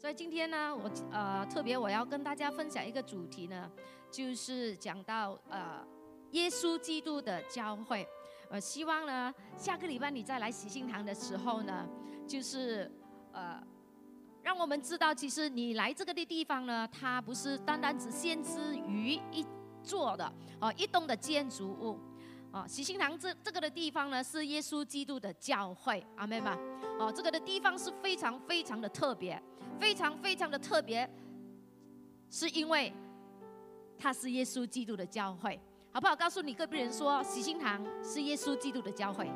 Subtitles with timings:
[0.00, 3.68] 所以今天呢，我呃特别我要跟大家分享一个主题呢，
[4.12, 5.84] 就是讲到呃
[6.30, 8.06] 耶稣基督的教会。
[8.48, 11.84] 呃，希望呢下个礼拜你再来喜信堂的时候呢，
[12.28, 12.88] 就是
[13.32, 13.60] 呃
[14.40, 19.44] 让我们知道，其实你来这个的地方呢，它不是单单只限制于一
[19.82, 21.98] 座的哦一栋的建筑物。
[22.58, 26.52] 哦，喜心堂这这个的地方呢，是耶稣基督的教会，阿妹们。
[26.98, 29.40] 哦，这个的地方是非常非常的特别。
[29.78, 31.08] 非常非常的特别，
[32.28, 32.92] 是因为
[33.96, 35.60] 它是耶稣基督的教会，
[35.92, 36.16] 好不好？
[36.16, 39.30] 告诉你隔壁人说，喜心堂是耶稣基督的教会。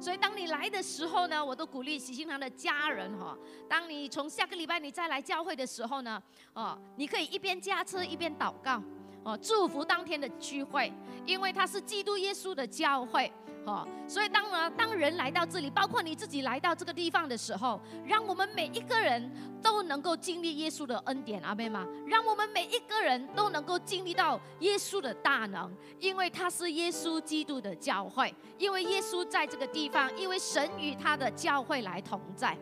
[0.00, 3.36] 所以当你来的时候呢，我都鼓励喜心堂的家人哈，
[3.68, 6.22] 当你从下个礼拜你再来教会的时候呢，
[6.52, 8.80] 哦，你可以一边驾车一边祷告，
[9.24, 10.92] 哦，祝福当天的聚会，
[11.24, 13.32] 因为它是基督耶稣的教会。
[13.66, 21.86] 哦，所以当呢，当人来到这里，包括你自己来到这个地方的时候，让我们每一个人都能够经历耶稣的恩典，阿妹吗？
[22.06, 32.54] 让我们每一个人都能够经历到耶稣的大能，因为他是耶稣基督的教会，因为耶稣在这个地方，因为神与他的教会来同在。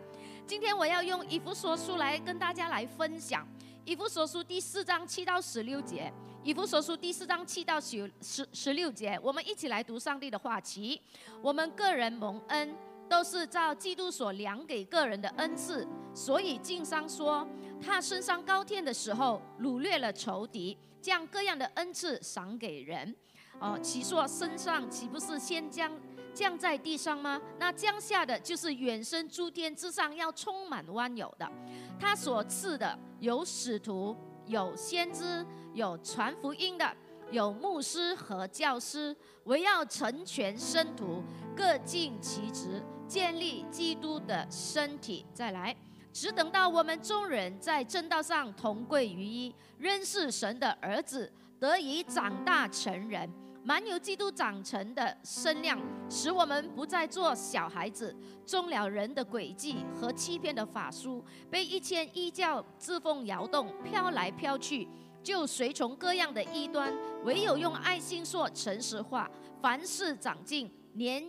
[0.46, 3.44] 今天我要用以弗所书来跟大家来分享。
[3.84, 6.12] 以弗所书第四章七到十六节，
[6.44, 11.00] 以弗所书第四章七到十十十六节，我们一起来读上帝的话题。
[11.40, 12.76] 我们个人蒙恩，
[13.08, 17.46] 都是照基督所量给个人的恩赐，所以经商说，
[17.80, 23.14] 他升上高天的时候，掳掠了仇敌，将各样的恩赐赏给人。
[23.60, 25.92] 哦，其说身上岂不是先将？
[26.34, 27.40] 降在地上吗？
[27.60, 31.46] 那降下的就是远升诸天之上，要充满万有的。
[32.00, 36.96] 他所赐的有使徒，有先知，有传福音的，
[37.30, 41.22] 有牧师和教师，围绕成全生徒，
[41.56, 45.24] 各尽其职，建立基督的身体。
[45.32, 45.74] 再来，
[46.12, 53.30] 只等到我们众人在正道上同归于一，认识神的儿子，得以长大成人。
[53.64, 55.80] 满有基督长成的身量，
[56.10, 58.12] 使我们不再做小孩子，
[58.44, 64.88] 中了人的诡计和欺骗的法术，被一千异教自奉摇动，飘来飘去，
[65.22, 66.92] 就随从各样的异端。
[67.24, 71.24] 唯有用爱心说诚实话，凡事长进，年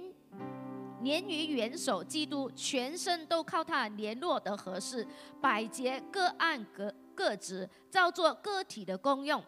[1.01, 5.05] 年于元首基督，全身都靠他联络得合适，
[5.41, 9.43] 百节各按各各职，照做个体的功用。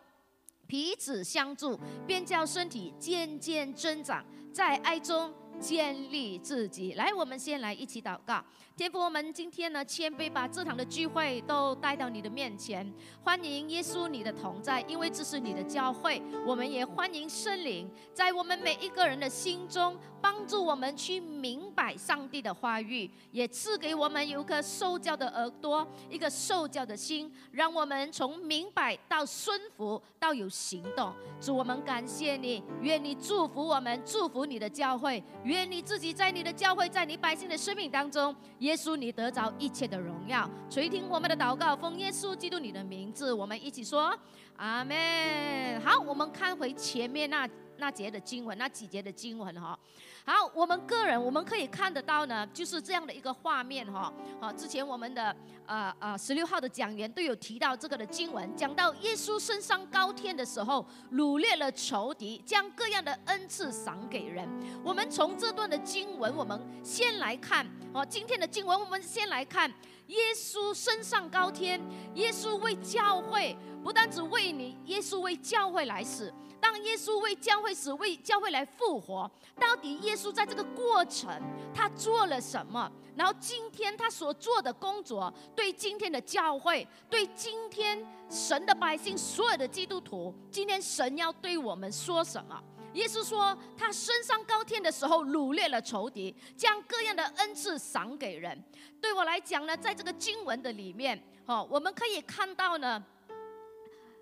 [0.67, 6.93] 彼此相助，便叫身体渐渐增长，在爱中建立自己。
[6.93, 8.43] 来，我们先来一起祷告。
[8.77, 12.85] 天父，我们今天呢，谦卑把这场的聚会都带到你的面前，
[13.23, 16.21] 欢迎耶稣你的同在，因为这是你的教会。
[16.45, 31.13] 我们也欢迎圣灵在我们每一个人的心中，帮助我们去明白上帝的话语，也赐给我们有颗受教的耳朵，一个受教的心，让我们从明白到顺服到有行动。
[31.39, 38.35] 主，我们感谢你，愿你祝福我们，祝福你的教会，愿你自己在你的教会，在你百姓的生命当中。
[38.65, 44.11] 耶稣，你得着一切的荣耀，垂听我们的祷告，奉耶稣基督你的名字，我们一起说
[44.57, 45.79] 阿门。
[45.81, 49.77] 好，我们看回前面那那节的经文，那几节的经文哈。
[50.25, 54.11] 好，我们个人我们可以看得到呢，就是这样的一个画面哈。
[54.41, 55.35] 好，之前我们的
[55.67, 64.49] 呃呃十六号的讲员都有提到这个的经文，讲到耶稣升上高天的时候，掳掠了仇敌，将各样的恩赐赏给人。
[64.83, 67.63] 我们从这段的经文，我们先来看
[67.95, 69.73] 哦，今天的经文我们先来看
[70.07, 71.81] 耶稣升上高天，
[72.15, 76.31] 耶稣为教会，不单只为你，耶稣为教会来死。
[76.59, 81.41] 当耶稣为教会死，为教会来复活，到底耶稣在这个过程
[81.73, 82.91] 他做了什么？
[83.15, 92.61] 然后今天他所做的工作，对今天的教会，对今天神的百姓，所有的基督徒，今天神要对我们说什么？
[92.95, 98.63] 耶稣说，他升上高天的时候，掳掠了仇敌，将各样的恩赐赏给人。
[99.01, 103.03] 对我来讲呢，在这个经文的里面，哦，我们可以看到呢。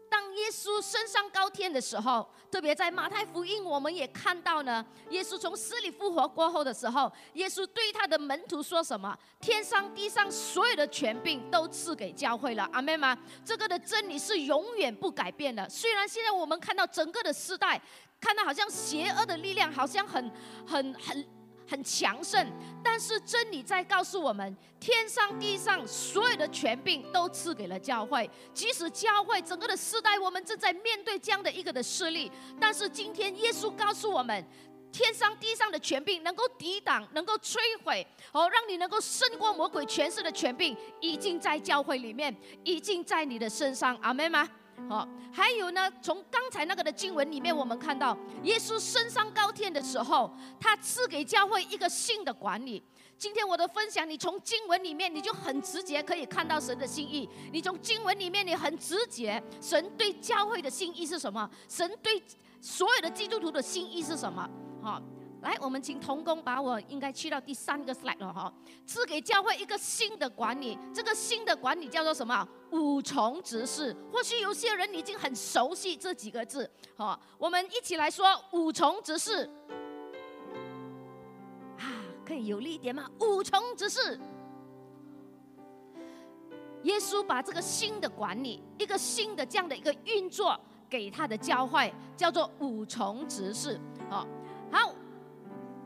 [0.10, 4.86] 当耶稣升上高天的时候，特别在马太福音，我们也看到呢。
[5.10, 9.18] 耶稣从死里复活过后的时候，耶稣对他的门徒说什么？
[9.40, 13.18] 天上地上所有的权柄都赐给教会了，阿门吗？
[13.44, 15.68] 这个的真理是永远不改变的。
[15.68, 17.82] 虽然现在我们看到整个的时代，
[18.24, 20.32] 看到好像邪恶的力量好像很、
[20.66, 21.26] 很、很。
[21.66, 22.46] 很强盛，
[22.84, 28.30] 但是真理在告诉我们，天上地上所有的权柄都赐给了教会。
[28.54, 32.30] 即使教会整个的时代，我们正在面对这样的一个的势力，
[32.60, 34.46] 但是今天耶稣告诉我们，
[34.92, 42.36] 天上地上的权柄能够抵挡，能够摧毁，哦，让你能够胜过魔鬼权势的权柄，已经在教会里面，
[42.66, 44.48] 已经在你的身上，阿门吗？
[44.90, 52.84] 好，还有呢，从刚才那个的经文里面，我们看到耶稣升上高天的时候，他赐给教会一个新的管理。
[53.18, 57.30] 今天我的分享，你从经文里面你就很直接可以看到神的心意。
[57.52, 61.50] 你从经文里面你很直接，神对教会的心意是什么？
[61.70, 62.22] 神对
[62.60, 64.50] 所有的基督徒的心意是什么？
[64.82, 65.02] 好。
[65.44, 68.52] 来，我们请童工把我应该去到第三个 slide 了哈，
[68.86, 72.48] 赐给教会一个新的管理，这个新的管理叫做什么？
[72.72, 73.94] 五重执事。
[74.12, 79.50] 或许有些人已经很熟悉这几个字，哈，我们一起来说五重执事。
[81.78, 81.84] 啊，
[82.26, 83.06] 可以有力一点吗？
[83.20, 84.18] 五重执事。
[86.84, 90.58] 耶稣把这个新的管理，一个新的这样的一个运作
[90.90, 93.78] 给他的教会，叫做五重执事。
[94.10, 94.28] 好，好。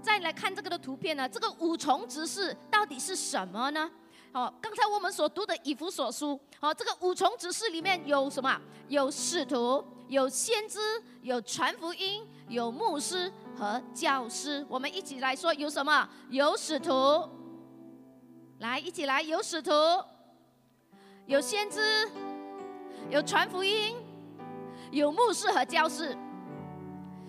[0.07, 3.92] 再来看这个的图片呢，这个五重执事到底是什么呢？
[4.31, 8.57] 好，刚才我们所读的以弗所书，好，这个五重执事里面有什么？
[8.88, 10.80] 有使徒，有先知，
[11.21, 14.65] 有传福音，有牧师和教师。
[14.69, 16.07] 我们一起来说，有什么？
[16.30, 17.30] 有使徒，
[18.60, 19.71] 来一起来，有使徒，
[21.25, 22.10] 有先知，
[23.10, 23.98] 有传福音，
[24.89, 26.18] 有牧师和教师。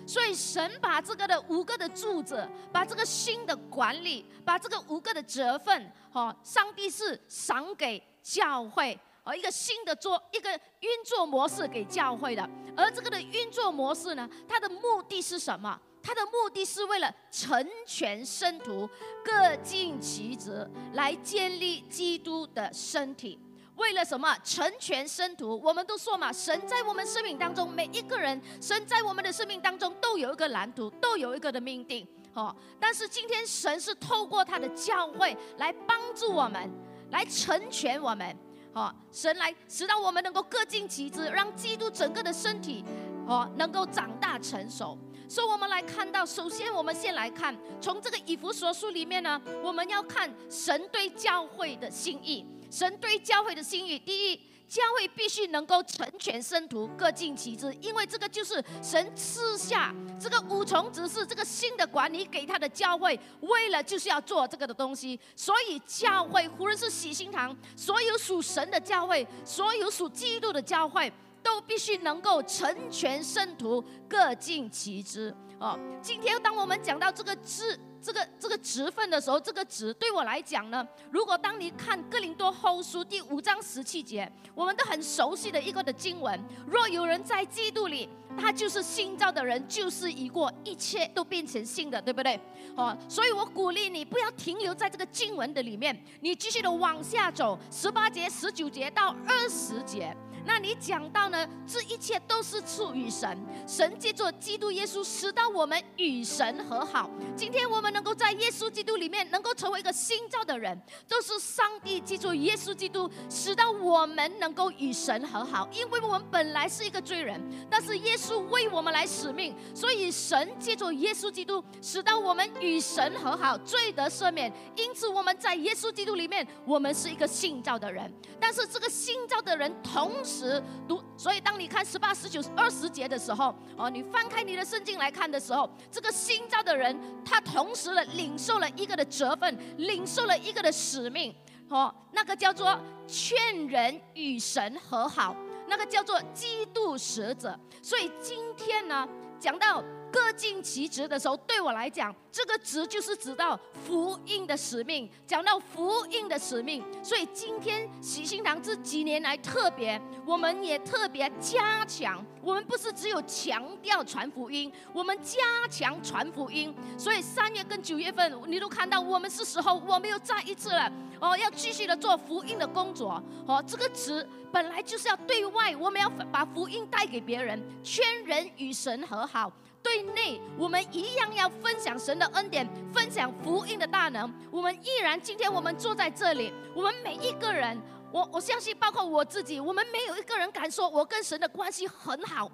[0.08, 10.50] 所以神把这个的五个的柱子，把这个新的管理，把这个五个的责分，哈，上帝是赏给教会，哦，一个新的做一个
[10.80, 12.48] 运作模式给教会的。
[12.74, 15.78] 而这个的运作模式呢，它的目的是什么？
[16.02, 18.88] 它的目的是为了成全圣徒，
[19.22, 23.38] 各尽其职，来建立基督的身体。
[23.78, 25.58] 为了什么成全生徒？
[25.64, 32.06] 我们都说嘛，神在我们生命当中，每一个人，神在我们的生命当中都有一个蓝图，都有一个的命定。
[32.34, 36.70] 哦，但是今天神是透过他的教会来帮助我们，
[37.10, 38.36] 来成全我们。
[38.74, 42.84] 哦，神来使到我们能够各尽其职，让基督整个的身体，
[43.26, 44.98] 哦，能够长大成熟。
[45.28, 52.46] 所以，我们来看到，首先我们先来看从这个以弗所书里面呢，我们要看神对教会的心意。
[52.70, 54.36] 神对教会的心意，第一，
[54.68, 65.18] 教会必须能够成全生徒，各尽其职，因为这个就是神赐下这个五重指示，这个新的管理给他的教会，为了就是要做这个的东西。
[65.34, 71.10] 所以教会，无论是喜心堂，所有属神的教会，所有属基督的教会，
[71.42, 75.34] 都必须能够成全圣徒，各尽其职。
[75.58, 77.78] 哦，今天当我们讲到这个字。
[78.00, 88.08] 这个这个职分的时候，这个职对我来讲呢，如果当你看哥林多后书第五章十七节，我们都很熟悉的一个的经文：若有人在基督里，
[88.38, 92.38] 他就是新造的人，就是一过，一切都变成新的，对不对？
[92.76, 100.16] 哦，所以我鼓励你不要停留在这个经文的里面，你继续的往下走，十八节、十九节到二十节。
[100.48, 101.46] 那你讲到呢？
[101.66, 107.10] 这一切都是出于神，神借着基督耶稣使到我们与神和好。
[107.36, 115.68] 今天我们能够在耶稣基督里面能够成为一个新造的人，都是上帝借着耶稣基督使到我们能够与神和好。
[115.70, 124.50] 因为我们本来是一个罪人，但是耶稣为我们来使命，所以神借着耶稣基督使到我们与神和好，罪得赦免。
[124.76, 128.10] 因此我们在耶稣基督里面，我们是一个新造的人。
[128.40, 130.37] 但是这个新造的人同时。
[130.38, 141.34] 十读，所以当你看十八、十九、二十节的时候，哦，你翻开你的圣经来看的时候，这个新造的人，他同时的领受了一个的责份，领受了一个的使命，
[141.68, 145.34] 哦，那个叫做劝人与神和好，
[145.66, 147.58] 那个叫做基督使者。
[147.82, 149.08] 所以今天呢，
[149.40, 149.82] 讲到。
[150.10, 155.08] 各尽其职的时候，对我来讲，这个职就是指到福音的使命。
[155.26, 162.24] 讲到福音的使命，所以今天喜心堂这几年来特别，我们也特别加强。
[162.42, 166.74] 我们不是只有强调传福音，我们加强传福音。
[166.96, 173.22] 所以三月跟九月份，你都看到我们是时候，我们又再一次了哦，要继续的做福音的工作。
[173.46, 179.52] 哦，这个职本来就是要对外，我们要把福音带给别人，劝人与神和好。
[179.82, 184.32] 对内，我们一样要分享神的恩典，分享福音的大能。
[184.50, 187.80] 我们依然，今天我们坐在这里，我们每一个人，
[188.12, 192.50] 我我相信，包括我自己，我们没有一个人敢说我跟神的关系很好。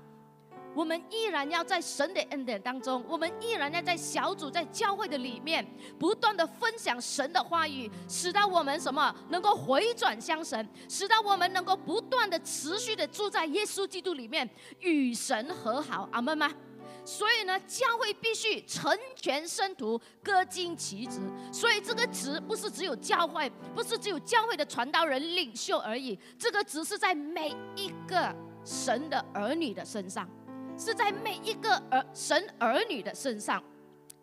[0.76, 5.64] 我们依然要在神的恩典当中，我们依然要在小组、在教会的里面，
[6.00, 14.50] 不断的分享神的话语，使到我们什么能够回转向神，使到我们能够不断的持续的住在耶稣基督里面，
[14.80, 16.08] 与神和好。
[16.10, 16.50] 阿门吗？
[17.04, 21.20] 所以呢，教会必须成全圣徒，各尽其职。
[21.52, 26.18] 所以这个职不是只有教会，不是只有教会的传道人、领袖而已。
[26.38, 28.34] 这个职是在每一个
[28.64, 30.28] 神的儿女的身上，
[30.78, 33.62] 是在每一个儿神儿女的身上。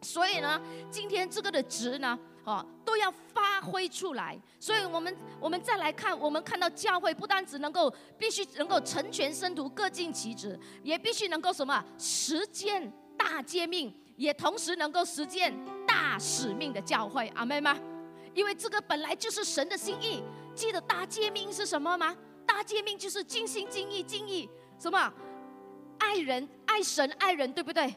[0.01, 0.59] 所以呢，
[0.89, 2.17] 今天这个的职呢。
[2.43, 15.53] 哦，都要发挥出来，所以我们我们再来看，我们看到教会不单只能够必须能够成全生徒，各尽其职，也必须能够什么实践大诫命，也同时能够实践
[15.85, 17.77] 大使命的教会，阿妹吗？
[18.33, 20.23] 因为这个本来就是神的心意。
[20.53, 22.15] 记得大诫命是什么吗？
[22.45, 25.13] 大诫命就是尽心尽意尽意什么
[25.99, 27.95] 爱人爱神爱人，对不对？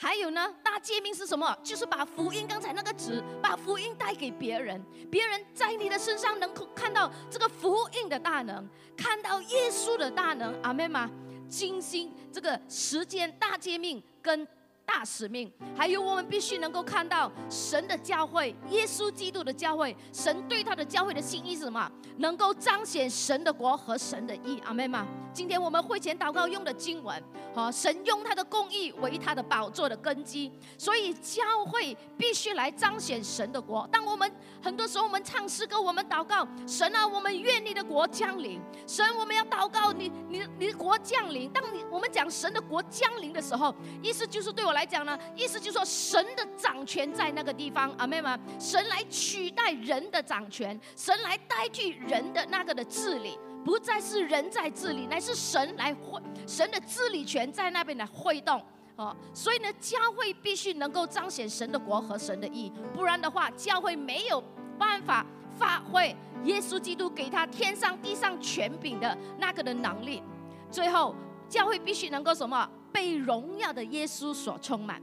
[0.00, 1.58] 还有呢，大诫命是什么？
[1.62, 8.64] 就是把福音，刚才那个纸，把福音带给别人，别人在你的身上能够看到这个福音的大能，
[8.96, 11.10] 看到耶稣的大能，阿门吗？
[11.48, 14.46] 精心这个时间大诫命跟。
[14.88, 21.92] 大使命，还有我们必须能够看到神的教会，耶稣基督的教会，神对他的教会的心意是什么？
[22.16, 24.58] 能够彰显神的国和神的义。
[24.64, 25.06] 阿门吗？
[25.34, 27.22] 今天我们会前祷告用的经文，
[27.54, 33.86] 好，神用他的公义为他的宝座的根基，所以教会必须来彰显神的国。
[33.92, 38.60] 当我们很多时候我们唱诗歌，我们祷告，神啊，我们愿你的国降临。
[38.86, 41.48] 神，我们要祷告你，你你的国降临。
[41.50, 64.40] 当你我们讲神的国降临的时候，意思就是对我来来讲呢，意思就是说神的掌权在那个地方，阿妹们，神来取代人的掌权，神来代替人的那个的治理，不再是人在治理，乃是神来会，神的治理权在那边来挥动，哦，所以呢，教会必须能够彰显神的国和神的义，不然的话，教会没有
[64.78, 70.22] 办法发挥耶稣基督给他天上地上权柄的那个的能力，
[70.70, 71.16] 最后，
[71.48, 72.70] 教会必须能够什么？
[72.92, 75.00] 被荣耀的耶稣所充满，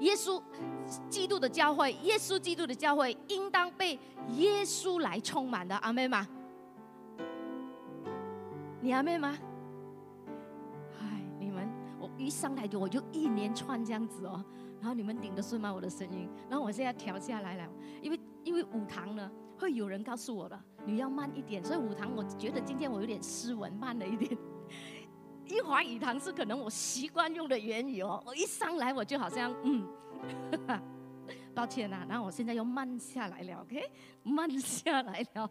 [0.00, 0.42] 耶稣
[1.08, 3.98] 基督的教会，耶稣基督的教会应当被
[4.30, 6.26] 耶稣来充满的，阿妹吗？
[8.80, 9.36] 你阿妹吗？
[11.00, 14.44] 哎，你们，我一上台就我就一连串这样子哦，
[14.80, 15.72] 然后你们顶得顺吗？
[15.72, 17.68] 我的声音，然后我现在调下来了，
[18.00, 24.36] 因为因为舞堂呢，会有人告诉我的，你要慢一点，所以舞堂我觉得今天我有点斯文，慢了一点。
[25.56, 29.88] 一华语堂是可能我习惯用的言语哦，我一上来我就好像嗯，
[31.54, 33.90] 抱歉呐，然后我现在又慢下来了，OK，
[34.22, 35.50] 慢下来了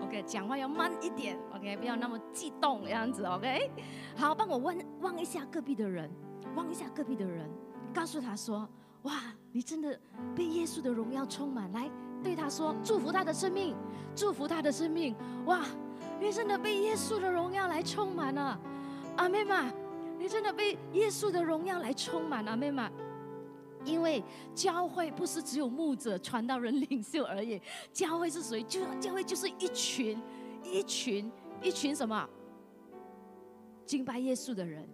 [0.00, 3.70] ，OK，讲话要慢一点，OK，不要那么激动这样子，OK，
[4.16, 6.10] 好，帮我问望一下隔壁的人，
[6.54, 7.50] 望一下隔壁的人，
[7.92, 8.66] 告诉他说，
[9.02, 9.20] 哇，
[9.52, 10.00] 你真的
[10.34, 11.90] 被耶稣的荣耀充满，来
[12.22, 13.76] 对他说，祝福他的生命，
[14.16, 15.60] 祝福他的生命，哇，
[16.18, 18.58] 你真的被耶稣的荣耀来充满了。
[19.16, 19.72] 阿妹嘛，
[20.18, 22.90] 你真的被耶稣的荣耀来充满阿妹嘛？
[23.84, 24.22] 因为
[24.54, 27.60] 教会不是只有牧者、传道人、领袖而已，
[27.92, 28.62] 教会是谁？
[28.62, 30.16] 就教会就是一群、
[30.62, 32.28] 一群、一群什么？
[33.84, 34.88] 敬拜耶稣的人。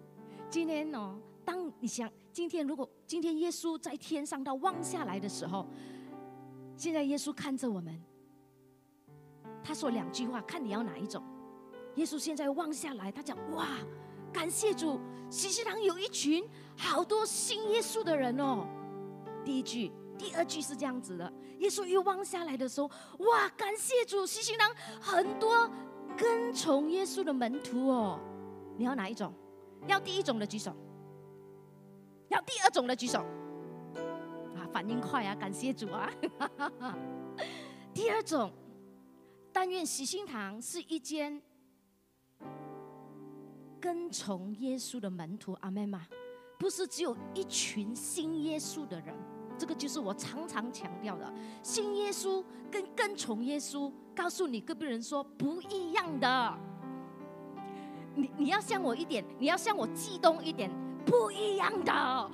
[0.49, 5.67] 今天哦，当你想今天如果今天耶稣在天上他望下来的时候，
[6.75, 8.03] 现在耶稣看着我们，
[9.63, 11.23] 他说两句话，看你要哪一种。
[11.97, 13.67] 耶稣现在望下来，他讲哇。
[14.33, 16.45] 感谢主，喜西堂有一群
[16.77, 18.67] 好多信耶稣的人哦。
[19.45, 24.71] 第一句，第二句是这样子的：耶稣一望下来的时候，哇，感谢主，喜西堂
[25.01, 25.71] 很多
[26.17, 28.21] 跟从耶稣的门徒哦。
[28.77, 29.33] 你要哪一种？
[29.87, 30.75] 要第一种的举手。
[32.29, 33.21] 要第二种的举手。
[34.55, 36.11] 啊，反应快啊，感谢主啊。
[37.95, 38.53] 第二种，
[39.53, 41.43] 但愿喜心堂是一间。
[43.81, 46.07] 跟从耶稣的门徒，阿妹吗？
[46.59, 49.15] 不是只有一群信耶稣的人，
[49.57, 51.33] 这个就是我常常强调的，
[51.63, 56.59] 信耶稣跟跟从耶稣，告诉你隔壁人说不一样的。
[58.17, 60.69] 你你要像我一点，你要像我激动一点，
[61.07, 62.31] 不一样的。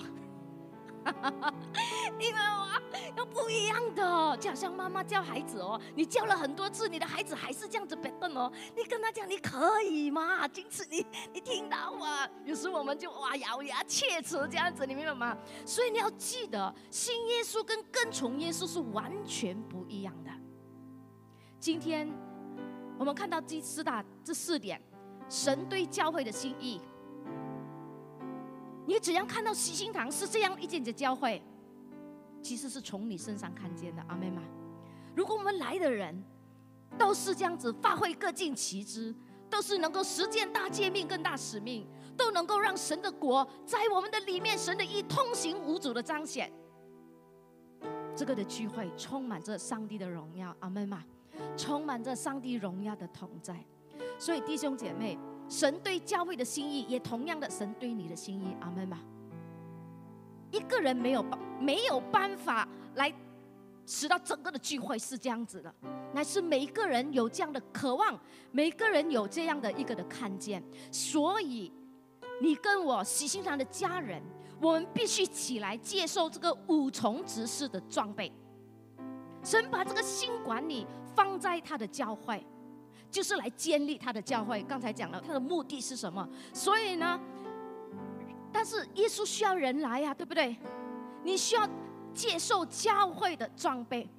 [2.19, 2.81] 因为我
[3.17, 8.51] 要不一样的，就好像妈妈教孩子哦，你教了很多次，你的孩子还是这样子笨笨哦。
[8.77, 10.47] 你跟他讲，你可以吗？
[10.49, 12.29] 坚持你，你听到吗？
[12.45, 15.37] 有时我们就哇咬牙切齿这样子，你明白吗？
[15.67, 20.31] 所以你要记得，信耶稣跟跟从耶稣是完全不一样的。
[21.59, 22.11] 今天
[22.99, 24.81] 我们看到第四大这四点，
[25.29, 26.81] 神对教会的心意。
[28.87, 31.43] 你只要看到喜心堂是这样一间的教会，
[32.43, 34.43] 其实是从你身上看见的，阿妹吗？
[35.15, 36.23] 如果我们来的人
[36.99, 39.15] 都是这样子发挥各尽其职，
[39.49, 41.87] 都是能够实践大诫命更大使命，
[42.17, 46.53] 都能够让神的国在我们的里面，神的意通行无阻的彰显。
[48.17, 51.03] 这个的聚会充满着上帝的荣耀，阿门吗？
[51.57, 53.65] 充满着上帝荣耀的同在。
[54.19, 59.01] 所以弟兄姐妹，神对教会的心意，也同样的神对你的心意，阿门吗？
[60.51, 63.13] 一个人没有办没有办法来
[63.87, 65.75] 使到整个的聚会是这样子的，
[66.13, 68.19] 乃是每一个人有这样的渴望，
[68.53, 71.73] 每一个人有这样的一个的看见，所以
[72.41, 74.23] 你跟我喜心堂的家人。
[74.61, 78.33] 我们必须起来接受这个五重执事的装备。
[79.43, 82.43] 神把这个新管理放在他的教会，
[83.15, 84.61] 就是来建立他的教会。
[84.65, 86.29] 刚才讲了他的目的是什么？
[86.53, 87.21] 所以呢，
[88.53, 90.57] 但是耶稣需要人来呀，对不对？
[91.23, 91.65] 你需要
[92.13, 94.11] 接受教会的装备。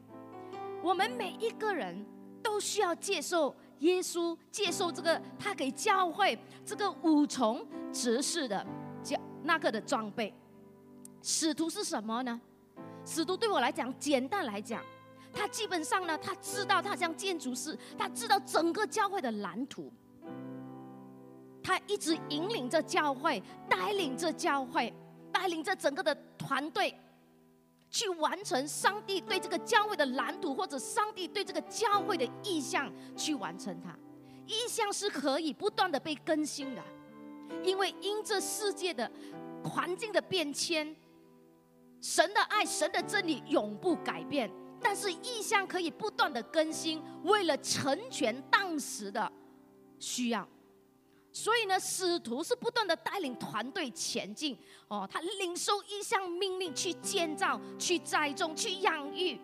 [0.81, 2.05] 我们每一个人
[2.41, 8.65] 都需要接受耶稣，接受这个他给教会这个五重执事的
[9.03, 9.19] 教。
[9.43, 10.33] 那个的装备，
[11.21, 12.39] 使徒是什么呢？
[13.03, 14.81] 使徒对我来讲，简单来讲，
[15.35, 19.91] 他基本上呢，他知道他像建筑师，他知道整个教会的蓝图，
[21.61, 24.93] 他一直引领着教会，带领着教会，
[25.31, 26.97] 带领着整个的团队，
[27.89, 33.95] 去完成上帝对这个教会的蓝图，或者上帝对这个教会的意向去完成它。
[34.47, 36.81] 意向是可以不断的被更新的。
[37.63, 39.11] 因为因这世界的
[39.63, 40.95] 环境的变迁，
[42.01, 44.51] 神的爱、神的真理永不改变，
[44.87, 49.31] 但是意象可以不断的更新，为了成全当时的
[49.97, 50.47] 需要。
[51.31, 54.55] 所以呢，使徒是不断的带领团队前进。
[54.87, 59.41] 哦，他领受意象命令去建造、去栽种、去养育、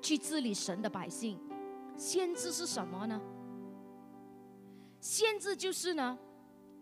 [0.00, 1.36] 去治理神的百姓。
[1.96, 3.20] 先知是什么呢？
[5.00, 6.16] 先知就是呢。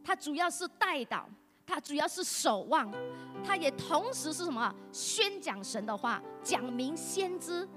[0.04, 1.26] 他主要是带导，
[1.68, 2.90] 他主要是守望，
[3.44, 4.74] 他也同时是什么？
[4.90, 7.68] 宣讲神的话，讲明先知，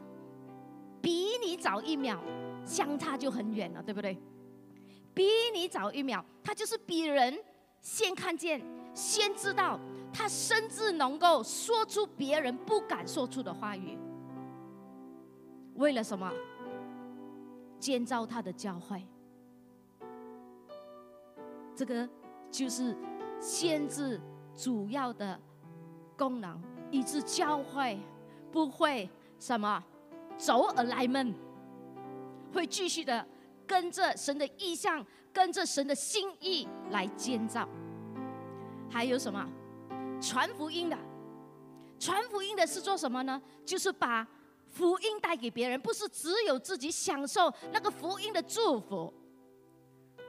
[1.01, 2.17] 比你早一秒，
[2.65, 4.17] 相差就很远了，对不对？
[5.13, 7.37] 比你早一秒，他就是比人
[7.81, 8.61] 先看见，
[8.93, 9.77] 先知道，
[10.13, 13.97] 他甚至能够说出别人不敢说出的话语。
[15.75, 16.31] 为了什么？
[17.77, 19.05] 建造他的教会，
[21.75, 22.07] 这个。
[22.51, 22.93] 就是
[23.41, 24.21] 限制
[24.55, 25.37] 主要的
[26.15, 27.99] 功能，以致教会
[28.51, 29.83] 不会什么
[30.37, 31.33] 走而来们，
[32.53, 33.27] 会继续的
[33.65, 37.67] 跟着神的意向，跟着神的心意来建造。
[38.89, 39.49] 还有什么
[40.21, 40.97] 传福音的？
[41.97, 43.41] 传福音的是做什么呢？
[43.65, 44.27] 就是把
[44.69, 49.11] 福音带给别人，不是只有自己享受那个福音的祝福。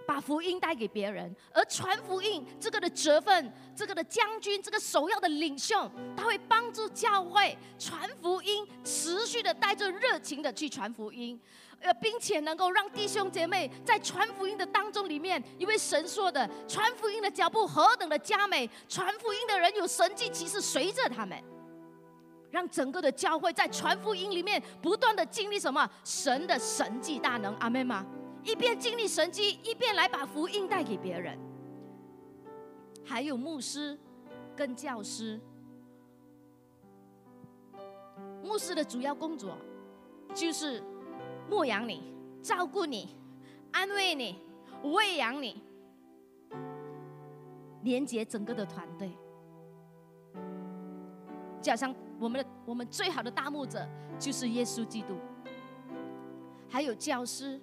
[0.03, 11.41] 把福音带给别人，而传福音这个的责份，这个的将军，这个首要的领袖，他会帮助教会传福音，持续的带着热情的去传福音，
[11.81, 21.43] 呃，并且能够让弟兄姐妹在传福音的当中里面，因为神说的，传福音的脚步何等的佳美，传福音的人有神迹奇事随着他们，
[22.51, 28.05] 让整个的教会在传福音里面不断的经历什么神的神迹大能，阿门吗？
[28.45, 31.39] 一边经历神迹，一边来把福音带给别人。
[33.05, 33.99] 还有牧师
[34.57, 35.41] 跟教师，
[38.43, 39.57] 牧师的主要工作
[40.35, 40.83] 就是
[41.49, 43.17] 牧养你、照顾你、
[43.71, 44.39] 安慰你、
[44.83, 45.63] 喂养你，
[47.83, 49.11] 连接整个的团队。
[51.61, 53.87] 就好像我们的我们最好的大牧者
[54.19, 55.17] 就是耶稣基督，
[56.69, 57.61] 还有教师。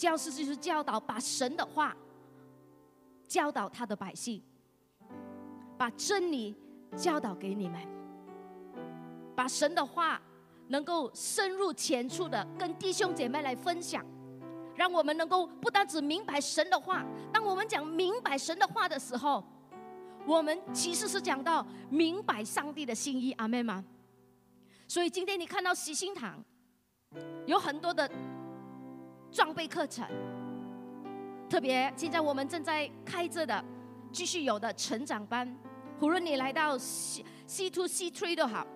[0.00, 1.94] 教师就是教导，把神的话
[3.28, 4.42] 教导他的百姓，
[5.76, 6.56] 把真理
[6.96, 7.78] 教导给你们，
[9.36, 10.18] 把神的话
[10.68, 14.02] 能够深入浅出的跟弟兄姐妹来分享，
[14.74, 17.04] 让我们能够不单只明白神的话。
[17.30, 19.44] 当我们讲明白神的话的时候，
[20.26, 23.32] 我们其实是讲到明白上帝的心意。
[23.32, 23.84] 阿妹吗？
[24.88, 26.42] 所以今天你看到喜心堂
[27.44, 28.10] 有很多的。
[29.30, 30.06] 装备课程，
[31.48, 33.64] 特别现在我们正在开着的，
[34.12, 35.56] 继续有的成长班，
[36.00, 38.66] 无论你来到 C C two C three 都好，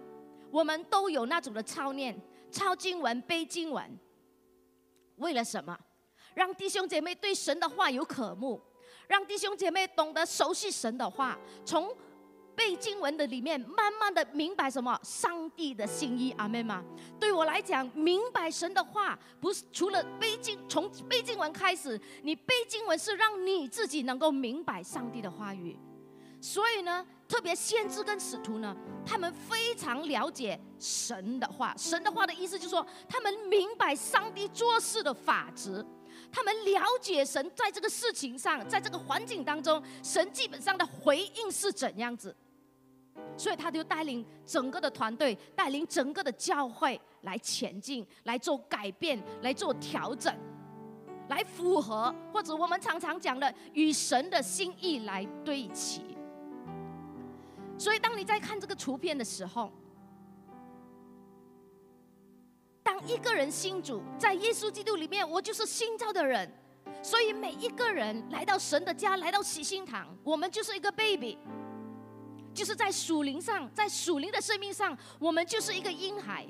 [0.50, 2.16] 我们都有那种的操练、
[2.50, 3.98] 抄经文、背经文。
[5.16, 5.76] 为了什么？
[6.34, 8.60] 让弟兄姐妹对神的话有渴慕，
[9.06, 11.88] 让弟兄姐妹懂得熟悉神的话，从
[12.56, 14.98] 背经文的里面，慢慢的明白什么？
[15.02, 16.82] 上帝的心意，阿妹吗？
[17.18, 25.78] 对我来讲，明白神的话，不是除了背经，从背经文开始，你背经文是让你自己能够明白上帝的话语。
[26.40, 31.74] 所以呢，特别先知跟使徒呢，他们非常了解神的话。
[31.76, 35.84] 神的话的意思就是说，他们明白上帝做事的法则。
[36.30, 42.34] 他们了解神在这个事情上，在这个环境当中，神基本上的回应是怎样子，
[43.36, 50.34] 所以他就带领整个的团队，带领整个的教会来前进，来做改变，来做调整，
[51.28, 56.16] 来符合或者我们常常讲的与神的心意来对齐。
[57.76, 59.72] 所以当你在看这个图片的时候，
[62.84, 66.48] 当一个人信主，在耶稣基督里面，我就是新造的人。
[67.02, 71.36] 所以每一个人来到神的家，来到喜心堂，我们就是一个 baby，
[72.54, 76.46] 就是在属灵上，在属灵的生命上，我们就是一个婴孩。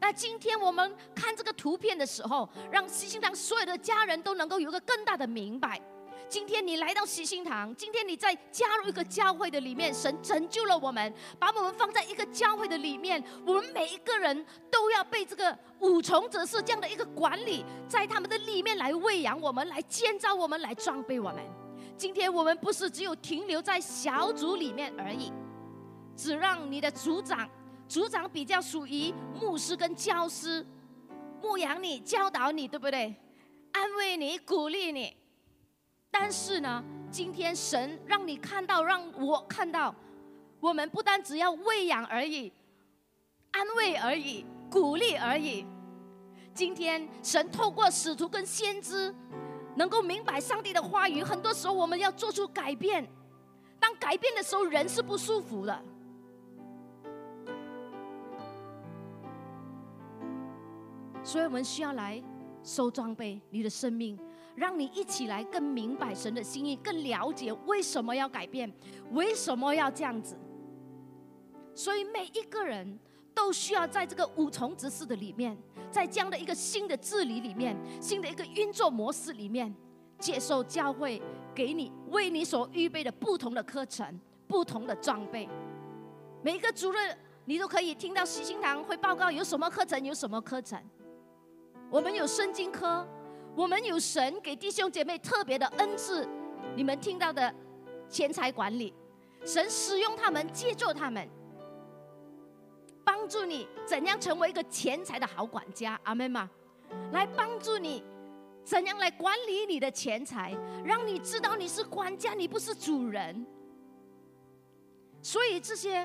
[0.00, 5.80] 那今天我们看这个图片的时候，让西心堂所有的家人都能够有个更大的明白。
[6.28, 21.42] 今天你来到西心堂，今天你在加入一个教会的里面，神拯救了我们，把我们放在一个教会的里面，我们每一个人都要被这个五重则是这样的一个管理，在他们的里面来喂养我们，来建造我们，来装备我们。
[21.96, 25.32] 今天我们不是只有停留在小组里面而已，
[26.16, 27.48] 只让你的组长，
[27.88, 30.64] 组长比较属于牧师跟教师，
[31.42, 33.14] 牧养你、教导你，对不对？
[33.72, 35.16] 安慰你、鼓励你。
[36.10, 39.94] 但是呢，今天神让你看到，让我看到，
[40.60, 42.52] 我们不单只要喂养而已，
[43.50, 45.66] 安慰而已，鼓励而已。
[46.54, 49.12] 今天神透过使徒跟先知，
[49.74, 51.20] 能够明白上帝的话语。
[51.20, 53.04] 很多时候我们要做出改变，
[53.80, 55.82] 当改变的时候，人是不舒服的。
[61.24, 62.22] 所以我们需要来
[62.62, 64.16] 收装备你的生命。
[64.56, 68.72] 让你一起来更明白神的心意，更了解为什么要改变，
[69.10, 70.38] 为什么要这样子。
[71.74, 72.96] 所以每一个人
[73.34, 75.58] 都需要在这个五重执事的里面，
[75.90, 79.74] 在这样的一个新的治理里面，新的一个运作模式里面，
[80.20, 81.20] 接受教会
[81.52, 84.06] 给你为你所预备的不同的课程、
[84.46, 85.48] 不同的装备。
[86.44, 90.80] 每一个主任，你都可以听到喜心堂会报告有什么课程，有什么课程。
[91.90, 93.06] 我们有圣经科。
[93.56, 96.28] 我们有神给弟兄姐妹特别的恩赐，
[96.74, 97.54] 你们听到的
[98.08, 98.92] 钱财管理，
[99.44, 101.28] 神使用他们，借助他们，
[103.04, 106.50] 帮助你怎样成为一个钱财的好管家，阿门吗？
[107.12, 108.02] 来帮助你
[108.64, 110.52] 怎样来管理你的钱财，
[110.84, 113.46] 让你知道你是管家，你不是主人。
[115.22, 116.04] 所以这些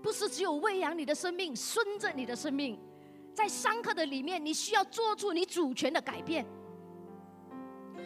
[0.00, 2.78] 不是只有喂养你的生命，顺着你的生命。
[3.34, 6.46] 在上课的里面，你需要做出你主权的改变。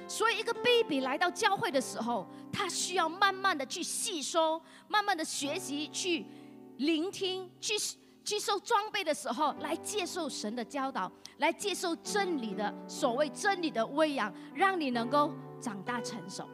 [0.09, 6.25] 所以，一个 baby 来到教会的时候，他需要慢慢的去吸收，慢慢的学习，去
[6.77, 7.75] 聆听，去
[8.25, 16.49] 去受装备的时候，来接受神的教导，来接受真理的所谓真理的喂养，让你能够长大成熟。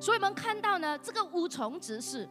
[0.00, 2.28] 所以我们看到呢，这个五重执事，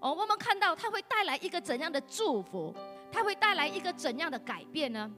[0.00, 2.74] 哦，我们看到它会带来一个怎样的祝福？
[3.12, 5.08] 它会带来一个怎样的改变呢？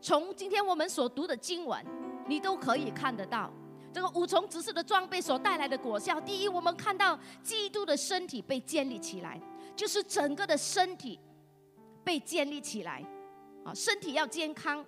[0.00, 1.84] 从今天我们所读的经文，
[2.26, 3.52] 你都可以看得到
[3.92, 6.18] 这个五重执事的装备所带来的果效。
[6.18, 9.38] 第一，我们看到基督的身体被建立起来，
[9.76, 11.20] 就是整个的身体
[12.02, 13.04] 被建立起来，
[13.62, 14.82] 啊，身体要健康，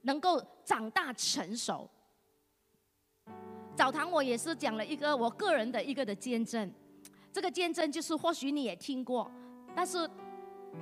[0.00, 1.88] 能够长大成熟。
[3.76, 6.72] 澡堂我也是讲了一个我个人的一个的见证。
[7.38, 9.30] 这个见证就是，或许你也听过，
[9.72, 10.10] 但是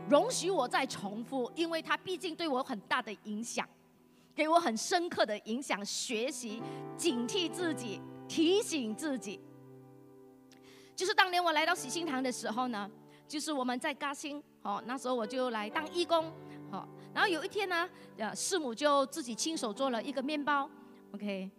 [0.08, 3.68] 容许我再重复，因为它毕竟对我很大的影响，
[4.34, 5.84] 给我很深刻的影响。
[5.84, 6.62] 学习、
[6.96, 9.38] 警惕自己、提醒自己，
[10.94, 12.90] 就是当年我来到喜心堂的时候呢，
[13.28, 16.24] 就是我们在嘉兴哦，那时候我就来当义工
[16.72, 20.70] 哦，然后有一天呢，呃，师母就自己亲手做了一个面包
[21.12, 21.50] ，OK，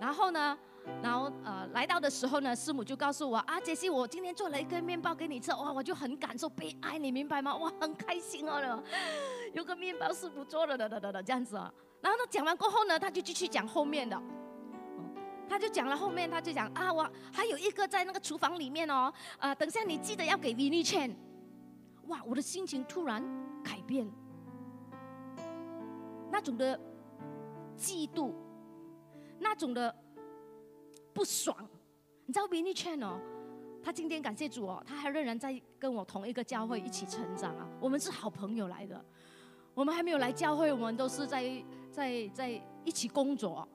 [0.00, 0.58] 然后呢。
[1.00, 7.56] 然后呃，来到的时候呢，师母就告诉我啊，杰西，我今天做了一个面包给你吃，哇，我就很感受被爱，你明白吗？
[7.56, 8.82] 哇，很开心哦，
[9.54, 11.72] 有个面包师傅做了的的的的这样子啊。
[12.00, 14.20] 然后他讲完过后呢，他就继续讲后面的，
[15.48, 21.14] 他就讲了后面，他就讲啊，我还有一个在那个厨房里面哦，啊，等下你记得要给 Vinny Chen。
[22.08, 23.22] 哇，我的心情突然
[23.62, 24.10] 改变，
[26.32, 26.78] 那种的
[27.76, 28.32] 嫉妒，
[29.38, 29.94] 那种的。
[31.18, 31.56] 不爽，
[32.26, 33.20] 你知道 Vinny Chan 哦，
[33.82, 39.04] 他今天感谢主哦，他还仍然在跟我同一个教会一起成长啊，我们是好朋友来的。
[39.74, 43.68] 我们还没有来教会，我们都是在在在一起工作。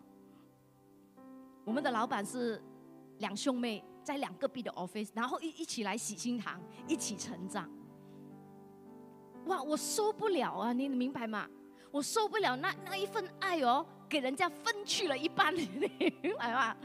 [1.65, 2.63] 我们的老板是
[3.17, 7.69] 两兄妹，在两个 B 的 office，然后一一起来喜心堂，一起成长。
[9.47, 10.71] 哇，我受不了啊！
[10.71, 11.45] 你明白吗？
[11.91, 15.67] 我受不了那那一份爱哦，给人家分去了一半， 你
[16.21, 16.77] 明白吗？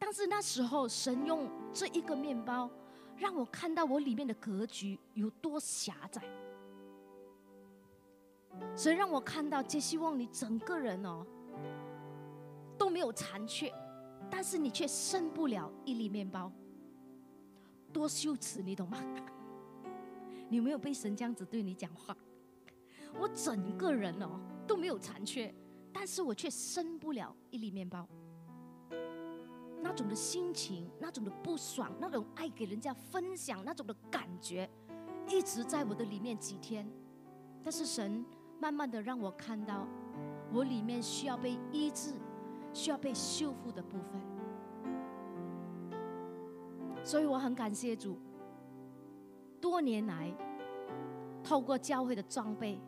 [0.00, 2.68] 但是那时候，神用这一个面包，
[3.16, 6.22] 让我看到我里面的格局有多狭窄。
[8.74, 11.24] 神让我看到，希望你整个人哦
[12.76, 13.72] 都没有残缺，
[14.28, 16.50] 但是你却剩不了一粒面包，
[17.92, 18.98] 多羞耻，你懂吗？
[20.48, 22.16] 你有没有被神这样子对你讲话？
[23.20, 25.54] 我整个人哦都没有残缺，
[25.92, 28.08] 但是我却剩不了一粒面包。
[29.82, 34.68] 那种的心情，那种的不爽，那种爱给人家分享那种的感觉，
[35.26, 36.88] 一直在我的里面几天。
[37.62, 38.24] 但是神
[38.58, 39.86] 慢慢的让我看到，
[40.52, 42.12] 我里面需要被医治、
[42.72, 44.20] 需要被修复的部分。
[47.02, 48.18] 所以我很感谢主，
[49.60, 50.34] 多年来
[51.42, 52.78] 透过教会的装备、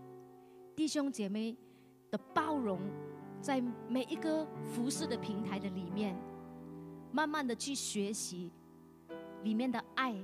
[0.76, 1.56] 弟兄姐妹
[2.10, 2.78] 的包容，
[3.40, 6.14] 在每一个服饰的平台的里面。
[7.12, 8.50] 慢慢的去学习
[9.42, 10.14] 里面的爱，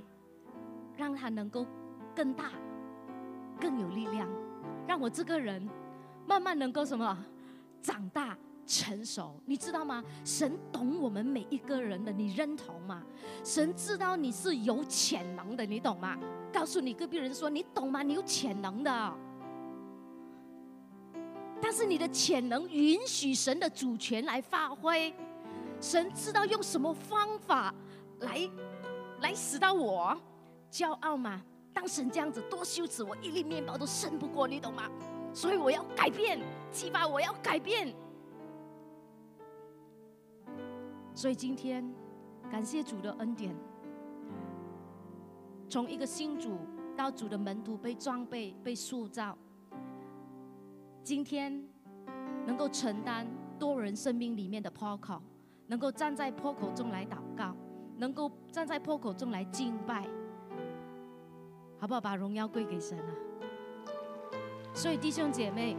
[0.97, 1.65] 让他能够
[2.15, 2.51] 更大、
[3.59, 4.27] 更有力量，
[4.87, 5.65] 让我这个人
[6.25, 7.25] 慢慢能够什么
[7.81, 10.03] 长大成熟，你知道吗？
[10.25, 13.03] 神懂我们每一个人的，你认同吗？
[13.43, 16.17] 神知道你是有潜能的，你懂吗？
[16.51, 18.01] 告诉你隔壁人说，你懂吗？
[18.01, 19.17] 你有潜能的，
[21.61, 25.13] 但是你的潜能允许神的主权来发挥。
[25.81, 27.73] 神知道用什么方法
[28.19, 28.49] 来
[29.21, 30.19] 来使到我
[30.71, 31.41] 骄傲吗？
[31.73, 34.89] 当神这样子多羞耻，我一粒面包都胜不过，你懂吗？
[35.33, 36.39] 所以我要改变，
[36.71, 37.93] 激发我要改变。
[41.13, 41.87] 所以今天
[42.49, 43.55] 感谢主的恩典，
[45.69, 46.57] 从一个新主
[46.97, 49.37] 到主的门徒被装备、被塑造，
[51.03, 51.63] 今天
[52.45, 55.13] 能够承担多人生命里面的 p o c
[55.69, 57.55] 能够站在破口中来祷告，
[57.95, 60.05] 能够站在破口中来敬拜，
[61.77, 62.01] 好不好？
[62.01, 63.11] 把荣耀归给神啊！
[64.73, 65.77] 所以弟兄姐妹，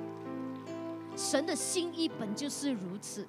[1.17, 3.27] 神的心意本就是如此。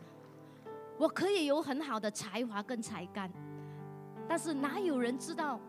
[0.99, 3.31] 我可以有很好的才华跟才干，
[4.27, 5.59] 但是哪有人知道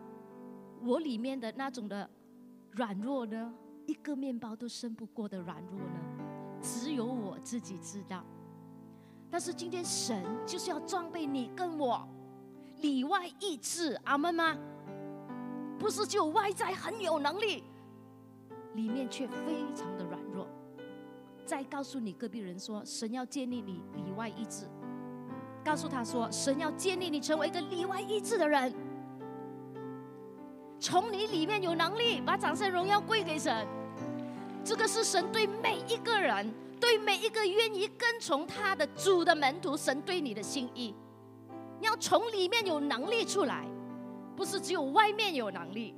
[0.83, 2.07] 我里面的那种的
[2.69, 3.51] 软弱呢？
[3.87, 6.59] 一个面包都生不过的软弱呢？
[6.61, 8.23] 只有我自己知道。
[9.33, 12.07] 但是今天神就是要装备你跟我
[12.81, 14.55] 里外一致，阿门吗？
[15.79, 17.63] 不是只有外在很有能力，
[18.75, 20.47] 里面却非常的软弱。
[21.47, 24.67] 再告诉你隔壁人说，神要建立你里外一致。
[25.65, 28.71] 告诉他说，神要建立你成为一个里外一致的人。
[30.79, 33.67] 从你里面有能力，把掌声荣耀归给神。
[34.63, 36.53] 这个是神对每一个人。
[36.83, 40.93] 对每一个愿意跟从他的主的门徒，神对你的心意，
[41.79, 43.65] 你要从里面有能力出来，
[44.35, 45.95] 不是只有外面有能力。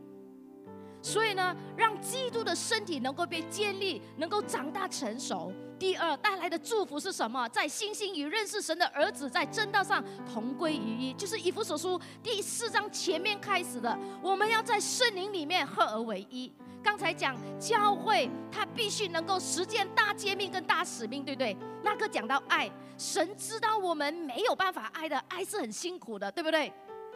[1.02, 5.52] 所以呢，让基督的身体能够被建立，能够长大成熟。
[5.80, 7.50] 第二带来的祝福是什么？
[7.50, 16.54] 在信心与认识神的儿子在正道上同归于一，就是以弗所书第四章前面开始的，我们要在圣灵里面合而为一。
[16.86, 21.58] 刚才讲教会，它必须能够实践大诫命跟大使命，对不对？
[21.84, 26.72] 那个讲到爱，神知道我们没有办法爱的，爱是很辛苦的，对不对？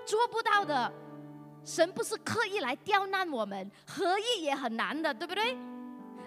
[0.08, 0.92] 做不到的，
[1.64, 5.56] 神不是刻意来刁难我们，合一也很难的，对不对？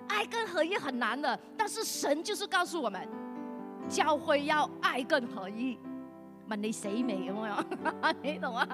[0.09, 3.09] 爱跟合一很难的，但是神就是告诉我们，
[3.89, 5.77] 教会要爱更合一。
[6.49, 7.57] 问你死没有没有？
[8.23, 8.65] 你懂吗？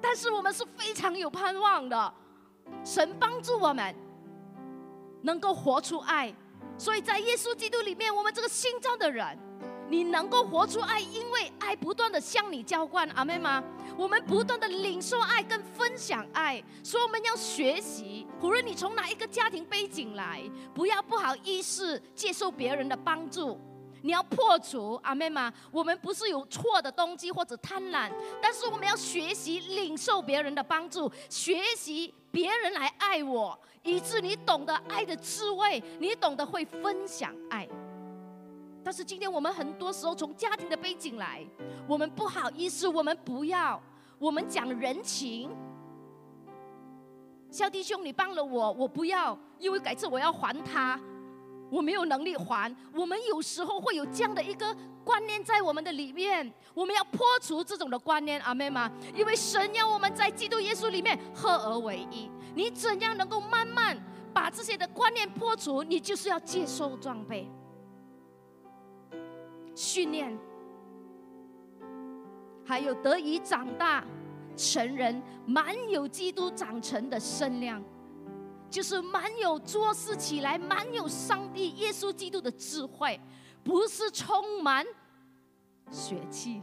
[0.00, 2.14] 但是我们是非常有盼望的。
[2.84, 3.94] 神帮助我们
[5.22, 6.34] 能够活出爱，
[6.78, 9.38] 所以在耶稣基督里面，我们这个新造的人，
[9.88, 13.62] 你能够活出爱，因为爱不断的向你浇灌，阿妹吗？
[13.96, 20.42] 我们不断的领受爱跟分享爱，所以我们要学习，无论你从哪一个家庭背景来，
[20.74, 23.60] 不要不好意思接受别人的帮助。
[24.02, 25.52] 你要破除阿妹吗？
[25.70, 28.10] 我们不是有错的动机或者贪婪，
[28.42, 37.68] 但是我们要学习领受别人的帮助，学习别人来爱我，以致你懂得爱的滋味，你懂得会分享爱。
[38.82, 41.46] 但是今天我们很多时候从家庭的背景来，
[41.86, 43.80] 我们不好意思，我们不要，
[44.18, 45.50] 我们讲人情。
[47.50, 50.98] 小弟兄，你帮了我，我不要，因为改次我要还他，
[51.70, 52.74] 我没有能力还。
[52.92, 58.90] 我们有时候会有这样的一个观念在我们的里面，我们要破除这种的观念，阿妹吗？
[59.14, 62.30] 因为神要我们在基督耶稣里面合而为一。
[62.54, 63.96] 你怎样能够慢慢
[64.34, 65.82] 把这些的观念破除？
[65.82, 67.48] 你就是要接受装备。
[69.74, 70.36] 训练，
[72.64, 74.04] 还有得以长大
[74.56, 77.82] 成人，满有基督长成的身量，
[78.70, 83.20] 就是满有做事起来满有上帝耶稣基督的智慧，
[83.64, 84.86] 不是充满
[85.90, 86.62] 血气。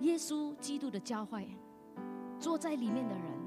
[0.00, 1.48] 耶稣基督的教会，
[2.38, 3.42] 坐在里面的人。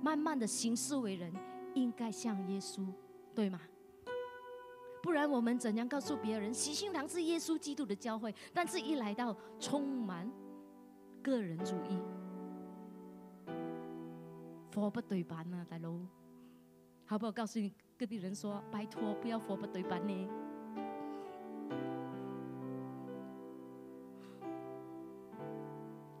[0.00, 1.32] 慢慢的行事为人，
[1.74, 2.84] 应该像耶稣，
[3.34, 3.60] 对吗？
[5.00, 8.34] 不然我们怎样告诉别人，喜信堂是耶稣基督的教会？
[8.52, 10.28] 但是一来到充满
[11.22, 11.96] 个人主义，
[14.70, 15.94] 佛不对版啊，大佬，
[17.06, 17.30] 好不好？
[17.30, 20.28] 告诉你隔壁人说，拜托不要佛不对版呢。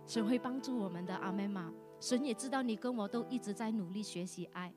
[0.06, 1.72] 神会帮助我们的，阿门吗？
[1.98, 4.72] 神也知道你跟我都一直在努力学习爱，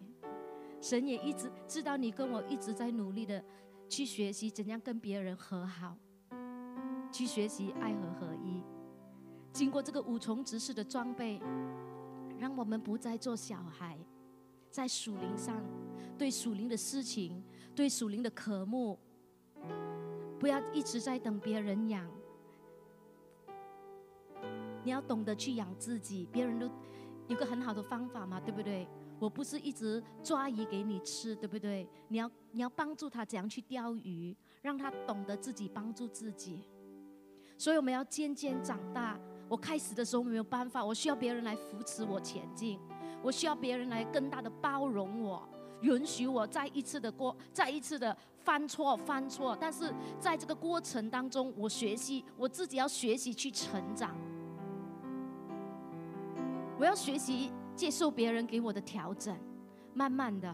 [0.82, 3.44] 神也一直知道你跟我一直在努力的
[3.88, 5.96] 去学习怎样跟别人和好，
[7.12, 8.64] 去学习爱和合一。
[9.56, 11.42] 经过这个五重执事的装备，
[12.38, 13.98] 让我们不再做小孩，
[14.70, 15.64] 在属灵上
[16.18, 17.42] 对属灵的事情、
[17.74, 19.00] 对属灵的渴慕，
[20.38, 22.06] 不要一直在等别人养，
[24.84, 26.70] 你要懂得去养自己，别人都。
[27.28, 28.88] 有个很好的方法嘛，对不对？
[29.18, 31.88] 我不是一直抓鱼给你吃，对不对？
[32.10, 36.70] 你要你要帮助他怎样去钓鱼，让他懂得自己帮助自己。
[37.58, 39.18] 所以我们要渐渐长大。
[39.48, 42.80] 我开始的时候没有办法，我需要别人来扶持我前进，
[43.22, 45.48] 我需要别人来更大的包容我，
[45.82, 49.56] 允许我再一次的过，再一次的犯错犯错。
[49.60, 54.16] 但是在这个过程当中，我学习，我自己要学习去成长。
[56.78, 59.38] 我要学习接受别人给我的调整，
[59.94, 60.54] 慢慢的。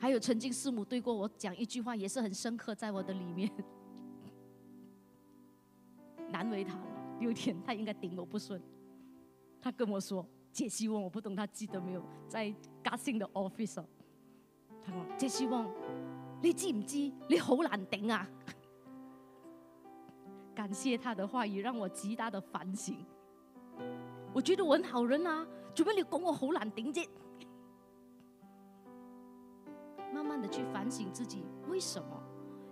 [0.00, 3.50] 还有曾经师母对过我讲一句话，也是很深刻在我的里面。
[6.30, 6.86] 难为他了，
[7.18, 8.60] 有一天他应该顶我不顺。
[9.60, 12.02] 他跟我说：“杰希望，我不懂他记得没有？
[12.28, 13.84] 在嘉兴的 office，
[14.82, 15.70] 他说：杰希望，
[16.42, 18.28] 你知唔知你好难顶啊？”
[20.54, 22.96] 感谢他的话语，让我极大的反省。
[24.32, 27.06] 我觉得我很好人啊，除非你讲我好难顶啫？
[30.12, 32.22] 慢慢的去反省自己，为什么？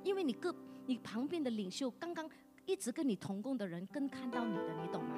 [0.03, 0.55] 因为你个
[0.87, 2.29] 你旁边的领袖刚刚
[2.68, 5.16] 一直跟你同工的人更看到你的，你懂吗？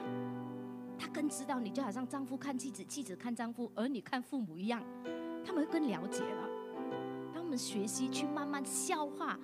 [0.96, 4.80] 他更知道你就好像丈夫看妻子，妻子看丈夫，儿女看父母一样，
[5.44, 6.48] 他们会更了解了。
[7.34, 9.36] 当我们学习去慢慢消化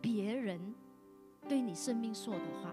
[0.00, 0.72] 别人
[1.48, 2.72] 对你生命说的话。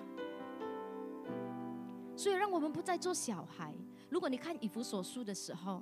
[2.16, 3.74] 所以，让我们不再做小孩。
[4.08, 5.82] 如果你看以弗所书的时候，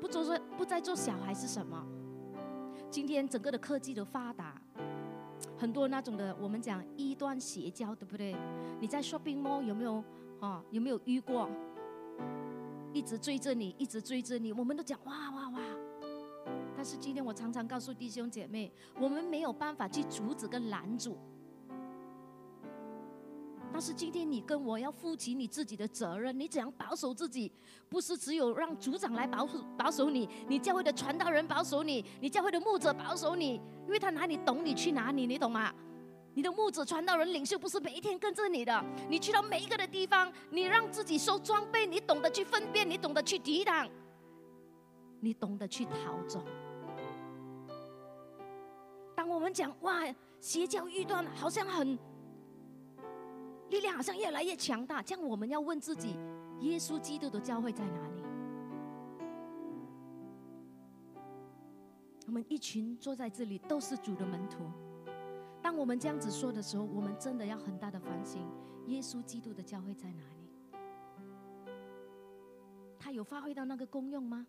[0.00, 1.86] 不做做不再做小孩是什么？
[2.90, 4.53] 今天整个的科技都发达，
[5.56, 8.36] 很多那种的我们讲一端邪教，对不对？
[8.80, 10.02] 你在 shopping mall 有没有
[10.40, 10.62] 啊？
[10.70, 11.48] 有没有遇过？
[12.92, 15.60] 一直追着你，一直追着你，我们都讲哇哇哇。
[16.76, 21.16] 但是今天我常常告诉弟兄姐妹，我们没有办法去阻止跟拦阻。
[23.74, 27.50] 但是今天你跟我要负起你自己的责任，你怎样保守自己？
[27.88, 35.74] 不是只有让组长来保守保守你，你教会的传道人保守你，你教会的牧者保守你，因为他哪里懂你去哪里，你懂吗？
[36.34, 43.90] 你的牧者、传道人、领袖不是每一天跟着你的，你去到每一个的地方，你让自己收装备，你懂得去分辨，你懂得去抵挡，
[45.18, 46.44] 你懂得去逃走。
[49.16, 50.04] 当我们讲哇，
[50.38, 51.98] 邪教预断好像很。
[53.74, 56.16] 力量好像越来越强大，这样我们要问自己：
[56.60, 58.22] 耶稣基督的教会在哪里？
[62.28, 64.62] 我们一群坐在这里都是主的门徒。
[65.60, 68.46] 当我们这样子说的时候，我们真的要很大的反省：
[68.86, 70.78] 耶稣基督的教会在哪里？
[72.96, 74.46] 他有发挥到那个功用吗？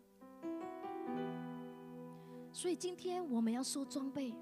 [2.52, 4.32] 所以今天我们要说装备。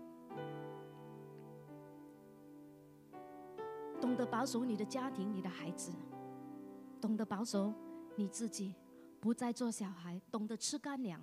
[4.04, 5.90] 懂得保守你的家庭、你的孩子，
[7.00, 7.72] 懂得保守
[8.16, 8.74] 你自己，
[9.18, 11.18] 不再做小孩，懂得吃干粮，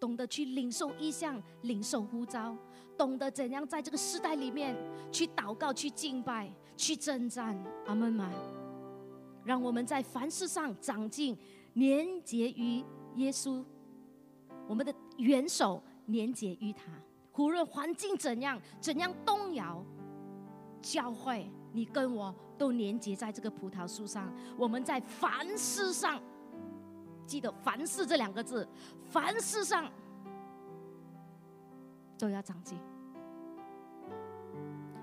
[0.00, 2.56] 懂得去领受意象、领受呼召，
[2.96, 4.74] 懂得怎样在这个时代里面
[5.12, 7.62] 去祷告、去敬拜、去征战。
[7.84, 8.32] 阿门吗？
[9.44, 11.36] 让我们在凡事上长进，
[11.74, 12.82] 连结于
[13.16, 13.62] 耶稣，
[14.66, 16.84] 我们的元首连结于他。
[17.36, 19.84] 无论环境怎样，怎样动摇，
[20.82, 24.30] 教会你跟我都连接在这个葡萄树上。
[24.58, 26.20] 我们在凡事上，
[27.26, 28.68] 记得“凡事”这两个字，
[29.06, 29.90] 凡事上
[32.18, 32.78] 都要长进，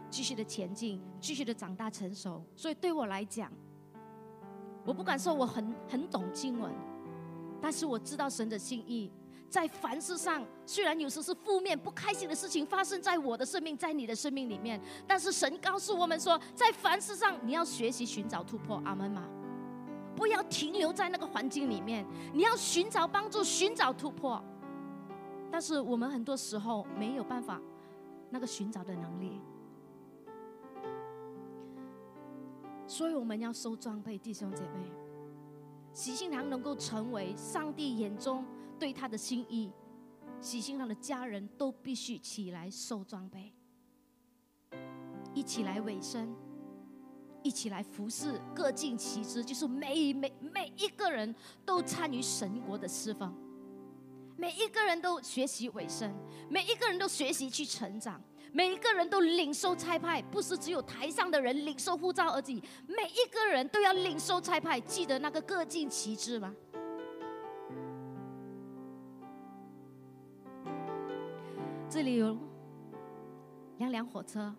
[0.10, 2.44] 继续的前进，继续的长大成熟。
[2.56, 3.52] 所以对我来讲，
[4.86, 6.72] 我不敢说我很很懂经文，
[7.62, 9.12] 但是我知道神的心意。
[9.50, 18.82] 在凡事上，虽然有时是负面、不开心的事情发生在我的生命，在你的生命里面，但是神告诉我们说，在凡事上你要学习寻找突破。
[18.86, 19.28] 阿门吗？
[20.16, 24.44] 不要停留在那个环境里面，你要寻找帮助，寻找突破。
[25.52, 27.60] 但是我们很多时候没有办法
[28.30, 29.42] 那个寻找的能力，
[32.86, 34.92] 所以我们要收装备，弟兄姐妹。
[35.92, 38.46] 喜信堂能够成为上帝眼中。
[38.80, 39.70] 对他的心意，
[40.40, 43.54] 喜心上的家人都必须起来收装备，
[45.34, 46.34] 一起来委身，
[47.44, 53.36] 一起来服侍，各尽其职，就是每每每一个人都参与神国的释放，
[54.38, 56.16] 每一个人都学习委身，
[56.50, 58.22] 每一个人都学习去成长，
[58.54, 66.56] 每一个人都领受差派，不是只有台上的人领受护照而已，每一个人都要领受差派，记得那个各尽其职吗？
[71.90, 72.38] 这里有
[73.80, 74.54] 两辆火车，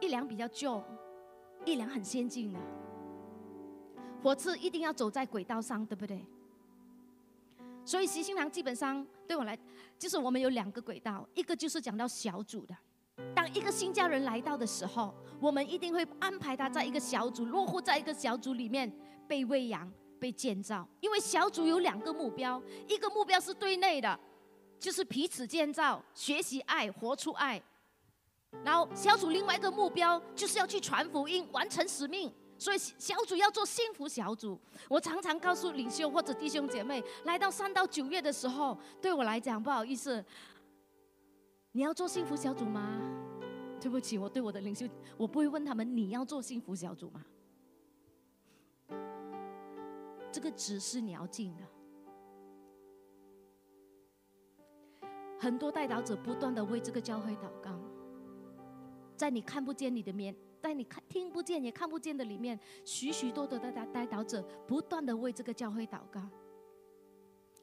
[0.00, 0.82] 一辆比较旧，
[1.66, 2.58] 一辆很先进的。
[4.22, 6.24] 火车一定要走在轨道上，对不对？
[7.84, 9.56] 所以习新堂基本上对我来，
[9.98, 12.74] 就是我们有两个轨道，一个就是讲到小组的。
[13.34, 18.90] 当一个新家人来到的时候，我们一定会安排他在一个小组，落户在一个小组里面
[19.28, 20.88] 被喂养、被建造。
[21.00, 24.18] 因为小组有两个目标，一个目标是对内的。
[24.78, 27.62] 就是彼此建造，学习爱，活出爱。
[28.64, 32.32] 然后小组另外一个目标就是要去传福音，完成使命。
[32.60, 34.58] 所以小组要做幸福小组。
[34.88, 40.24] 我常常告诉领袖或者弟兄姐妹，来到三到九月的时候，对我来讲不好意思，
[41.72, 42.98] 你要做幸福小组吗？
[43.80, 47.24] 对不起，我对我的领袖，我不会问他们你要做幸福小组吗？
[50.32, 51.62] 这个值是你要进的。
[55.38, 57.78] 很多代祷者不断的为这个教会祷告，
[59.16, 66.20] 在你看不见你的面，在你看听不见也看不见的里面，许许多多的代代祷者不断的为这个教会祷告。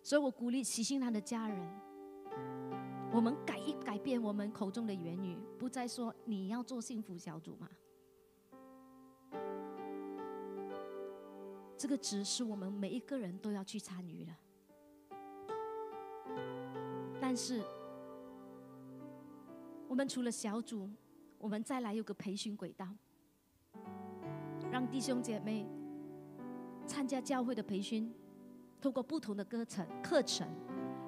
[0.02, 1.82] 所以我鼓励喜信堂的家人，
[3.12, 7.70] 我们改一改变我们口中的言语，不再说你要做幸福小组嘛。
[11.78, 14.32] 这个值是我们每一个人都要去参与的。
[17.28, 17.60] 但是，
[19.88, 20.88] 我们除了小组，
[21.40, 22.88] 我们再来有个培训轨道，
[24.72, 25.68] 让弟兄姐妹
[26.86, 28.14] 参加教会的培训，
[28.80, 30.48] 通过不同的课程课程，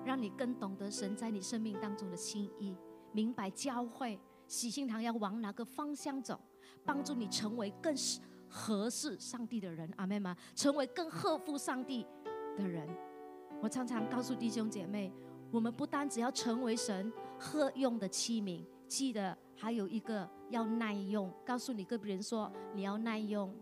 [0.03, 2.76] 让你更懂得神在你生命当中的心意，
[3.11, 6.41] 明白教会喜信堂要往哪个方向走，
[6.84, 7.93] 帮助你成为更
[8.49, 10.36] 合适上帝的人，阿妹们？
[10.55, 12.07] 成为更合乎上帝
[12.57, 12.89] 的人。
[13.61, 15.13] 我常常告诉弟兄姐妹。
[15.51, 21.31] 我们不单只要成为神喝用的器皿，记得还有一个要耐用。
[21.45, 23.53] 告诉你跟别人说，你要耐用，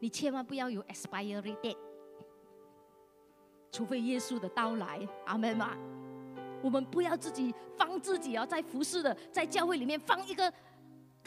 [0.00, 1.76] 你千万不要有 expiry date，
[3.70, 5.06] 除非耶稣的到来。
[5.26, 5.76] 阿门吗？
[6.60, 10.52] 我们不要自己放自己啊，在服侍的，在教会里面放一个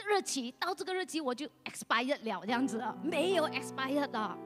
[0.06, 4.38] 日期，到这个日期我就 expired 了，这样子啊，没有 expired 的，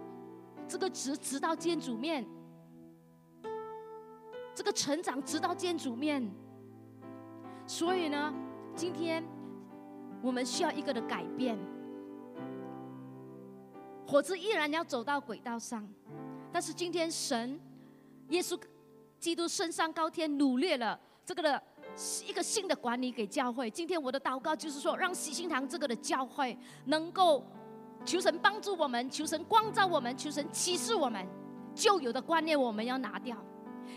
[0.67, 2.23] 这个直直到见主面。
[4.55, 6.25] 这个成长直到见主面，
[7.67, 8.33] 所以呢，
[8.73, 9.21] 今天
[10.21, 11.59] 我们需要一个的改变。
[14.07, 15.85] 火车依然要走到轨道上，
[16.53, 17.59] 但是今天神、
[18.29, 18.57] 耶稣、
[19.19, 21.61] 基督升上高天，努力了这个的
[22.25, 23.69] 一个新的管理给教会。
[23.69, 27.43] 今天我的祷告就是说，让喜心堂这个的教会能够
[28.05, 31.27] 求神帮助我们，求神光照我们，求神启示我们，
[31.73, 33.35] 旧有的观念我们要拿掉。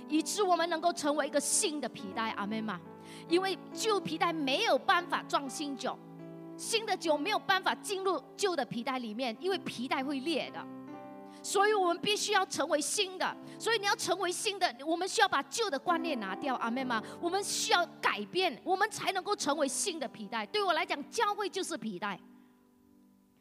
[0.09, 2.80] 以致我们能够成为一个新的皮带，阿妹嘛。
[3.28, 5.99] 因为旧皮带没有办法装新酒，
[6.57, 10.64] 新的酒没有办法进入旧的皮带里面，因为皮带会裂的。
[11.43, 13.36] 所以我们必须要成为新的。
[13.59, 17.03] 所以你要成为新的，我们需要把旧的观念拿掉，阿妹吗？
[17.20, 20.45] 我们需要改变，我们才能够成为新的皮带。
[20.47, 22.18] 对我来讲，教会就是皮带。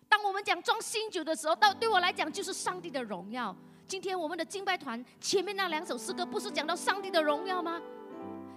[0.08, 3.56] 当我们讲装新酒的时候，到对我来讲就是上帝的荣耀。
[3.88, 7.82] 今天我们的敬拜团前面那两首诗歌，不是讲到上帝的荣耀吗？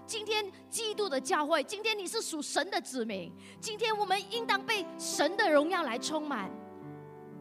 [0.04, 6.50] 今天基督的教会，今天你是属神的子民，今天我们应当被神的荣耀来充满。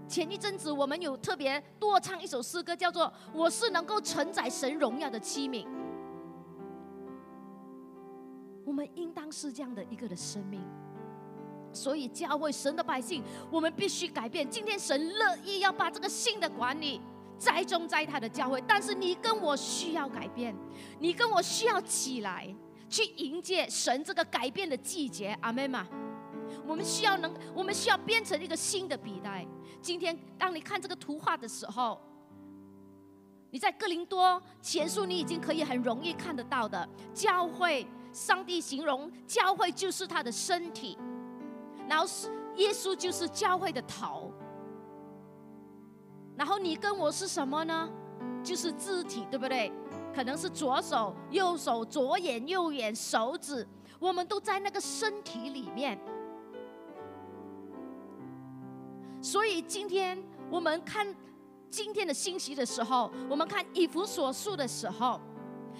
[0.07, 5.65] 前一阵子我们有特别多唱一首诗歌，叫做《我是能够承载神荣耀的器皿》。
[8.63, 10.61] 我们应当是这样的一个的生命。
[11.71, 14.47] 所以，教会神的百姓，我们必须改变。
[14.47, 16.99] 今天神乐意要把这个信的管理
[17.39, 20.55] 栽种在他的教会，但是你跟我需要改变，
[20.99, 22.53] 你跟我需要起来，
[22.89, 25.35] 去迎接神这个改变的季节。
[25.41, 25.87] 阿门嘛？
[26.67, 29.47] 我们需要能，我们需要变成一个新的笔袋。
[29.81, 31.99] 今天，当你看这个图画的时候，
[33.51, 37.87] 你在哥林多前书，你已经可以很容易看得到的教会。
[38.11, 40.97] 上帝形容教会就是他的身体。
[41.87, 42.05] 然后
[42.55, 44.33] 耶稣就是教会的头，
[46.39, 47.89] 然后你跟我是什么呢？
[48.41, 49.69] 就是肢体，对不对？
[50.15, 53.67] 可能是左手、右手、左眼、右眼、手指，
[53.99, 55.99] 我们都在那个身体里面。
[59.21, 60.17] 所以今天
[60.49, 61.13] 我们看
[61.69, 65.19] 今天的信息的时候，我们看以弗所述的时候，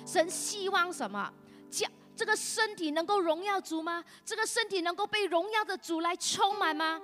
[0.06, 1.32] 神希望什么？
[1.70, 1.88] 叫。
[2.18, 4.04] 这个身体能够荣耀主吗？
[4.26, 7.00] 这个身体能够被荣耀的主来充满吗？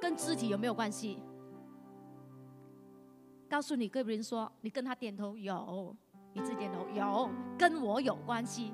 [0.00, 1.22] 跟肢体有没有关系？
[3.50, 5.94] 告诉你个人说，你跟他点头有，
[6.32, 7.28] 你自点头有，
[7.58, 8.72] 跟我有关系，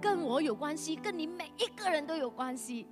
[0.00, 2.86] 跟我有关系，跟你每一个人都有关系。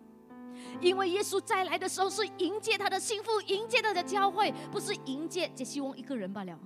[0.83, 6.61] 因为耶稣再来的时候是迎接他的心腹，迎接他的教会，不是迎接只希望一个人罢了。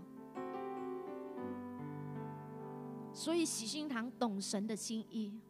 [3.13, 5.41] 所以喜心堂懂神的心意，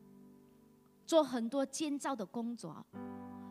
[1.06, 2.84] 做很多建造的工作，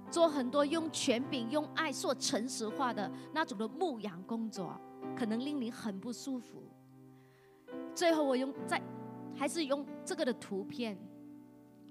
[0.10, 4.80] 做很多用权柄、用爱、做诚实化的那种的牧养工作，
[5.18, 6.64] 可能令你很不舒服。
[7.94, 8.82] 最后，我用在
[9.36, 10.98] 还是用这个的图片。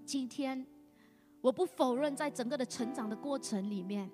[0.05, 0.67] 今天，
[1.41, 4.11] 我不否认，在整个的成长的过程里面，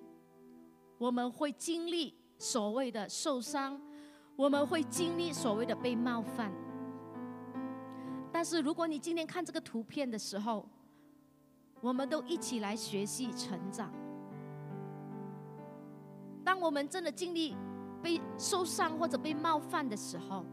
[0.99, 3.81] 我们会经历所谓的受伤，
[4.37, 6.53] 我们会经历所谓的被冒犯。
[8.33, 10.69] 但是，如果你今天看这个图片的时候，
[11.81, 13.93] 我们都一起来学习成长。
[16.45, 17.57] 当我们真的经历
[18.03, 20.45] 被受伤或者被冒犯的时候，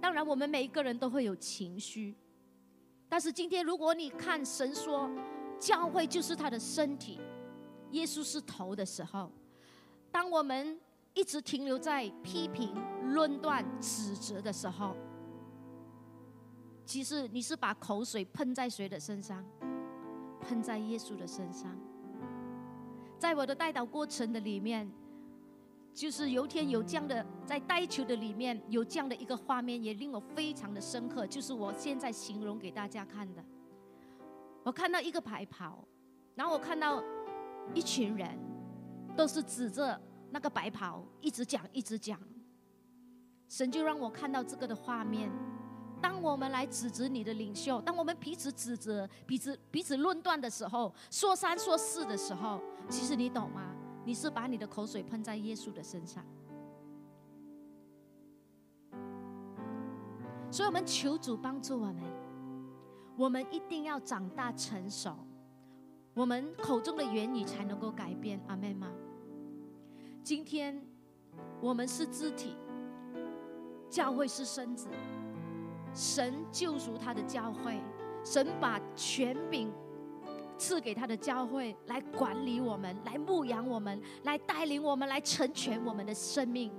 [0.00, 2.16] 当然我们每一个人都会有情绪。
[3.08, 5.10] 但是今天，如果你看神说
[5.58, 7.20] 教会就是他的身体，
[7.90, 9.30] 耶稣是头的时候，
[10.10, 10.78] 当我们
[11.14, 12.74] 一直停留在批评、
[13.12, 14.96] 论断、指责的时候，
[16.84, 19.44] 其实你是把口水喷在谁的身上？
[20.42, 21.74] 喷在耶稣的身上。
[23.18, 24.90] 在我的带导过程的里面，
[25.94, 31.26] 就是有天有这样的在带球的里面有这样的一个画面，也令我非常的深刻。
[31.26, 33.44] 就是我现在形容给大家看的。
[34.64, 35.84] 我看到一个白袍，
[36.34, 37.02] 然后我看到
[37.74, 38.38] 一群人，
[39.16, 42.18] 都是指着那个白袍一直讲一直讲。
[43.48, 45.30] 神就让我看到这个的画面。
[46.02, 53.72] 当我们来指责你的领袖，当我们彼此指责、彼此彼此论断的时候，说三说四的时候，其实你懂吗？
[54.04, 56.24] 你是把你的口水喷在耶稣的身上。
[60.50, 62.02] 所以，我们求主帮助我们，
[63.16, 65.16] 我们一定要长大成熟，
[66.14, 68.40] 我们口中的言语才能够改变。
[68.48, 68.88] 阿妹吗？
[70.24, 70.84] 今天
[71.60, 72.56] 我们是肢体，
[73.88, 74.88] 教会是身子。
[75.94, 77.80] 神救赎他的教会，
[78.24, 79.72] 神把权柄
[80.56, 86.72] 赐给他的教会，来管理我们，来牧养我们，来带领我们，来成全我们的生命。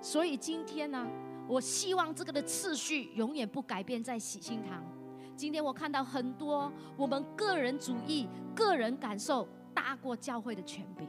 [0.00, 1.06] 所以今天呢，
[1.48, 4.82] 我希望这个的次序永远不改变，在喜心堂。
[5.36, 11.08] 今天我看到很多我们个人主义、个人感受大过教会的权柄，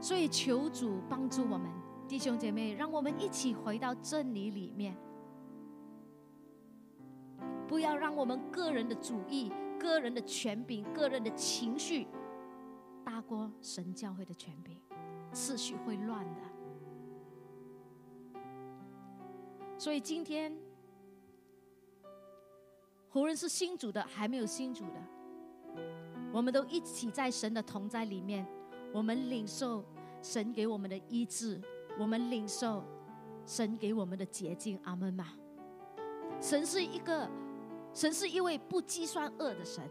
[0.00, 1.87] 所以求主帮助我们。
[2.08, 4.96] 弟兄姐妹，让我们一起回到真理里面，
[7.68, 12.08] 不要让我们个人的主义、个人的权柄、个人的情绪
[13.04, 14.74] 大过神教会的权柄，
[15.32, 16.40] 次序会乱的。
[19.76, 20.56] 所以今天，
[23.12, 25.82] 无论是新主的，还没有新主的，
[26.32, 28.46] 我们都一起在神的同在里面，
[28.94, 29.84] 我们领受
[30.22, 31.60] 神给我们的医治，
[31.98, 32.84] 我们领受
[33.44, 34.78] 神给我们的洁净。
[34.84, 35.26] 阿门嘛！
[36.40, 37.28] 神是一个，
[37.92, 39.82] 神是一位不计算恶的神。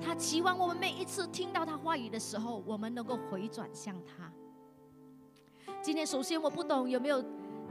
[0.00, 4.32] 他期望我们每一次听到他话语的时候，我们能够回转向他。
[5.80, 7.24] 今天，首先我不懂有没有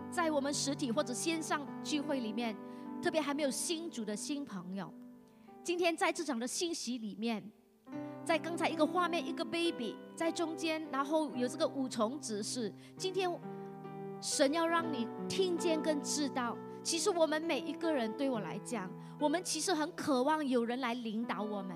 [0.09, 2.55] 在我们实体或者线上聚会里面，
[3.01, 4.93] 特别还没有新主的新朋友。
[5.61, 7.43] 今天在这场的信息里面，
[8.23, 12.71] 在刚才一个画面，一个 baby 在中间，然后有这个五重指示。
[12.95, 13.29] 今天
[14.21, 21.75] 神要让你听见跟知道，其实我们每一个人，对我来讲，我们其实很渴望有人来领导我们，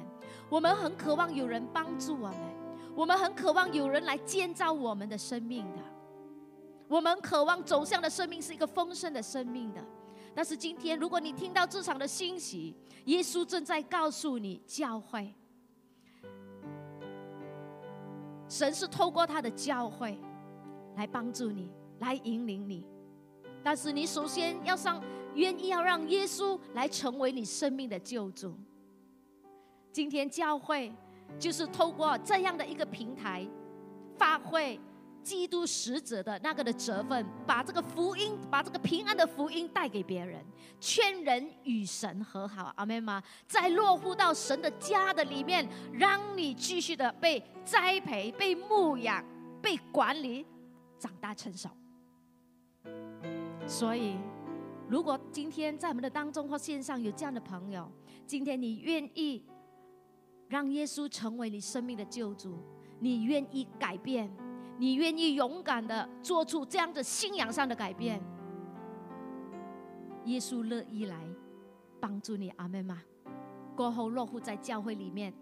[0.49, 2.37] 我们很渴望有人帮助我们，
[2.95, 5.79] 我们很渴望有人来建造我们的生命的，
[6.87, 9.83] 我们渴望走向的生命是一个丰盛的生命的。
[10.35, 12.75] 但是今天，如果你听到这场的信息，
[13.05, 15.33] 耶稣正在告诉你，教会，
[18.47, 20.17] 神是透过他的教会
[20.95, 21.69] 来帮助你，
[21.99, 22.85] 来引领你。
[23.63, 25.01] 但是你首先要上，
[25.33, 28.55] 愿意要让耶稣来成为你生命的救主。
[29.91, 30.93] 今天教会
[31.39, 33.47] 就是透过这样的一个平台
[34.17, 34.79] 发挥。
[35.25, 40.45] 基督使者的那个的责分，把这个福音，把这个平安的福音带给别人，
[40.79, 43.23] 劝人与神和好，阿门吗？
[43.47, 49.25] 再落户到神的家的里面，让你继续的被栽培、被牧养、
[49.63, 50.45] 被管理，
[50.99, 51.67] 长大成熟。
[53.65, 54.15] 所以，
[54.87, 57.91] 如果今天在我们的当中或线上有这样的朋友，
[58.27, 59.43] 今天你愿意
[60.47, 62.59] 让耶稣成为你生命的救主，
[62.99, 64.31] 你愿意改变。
[64.77, 68.21] 你愿意勇敢的做出这样的信仰上的改变，
[70.25, 71.25] 耶稣乐意来
[71.99, 73.01] 帮助你，阿门吗？
[73.75, 75.33] 过后落户在教会里面，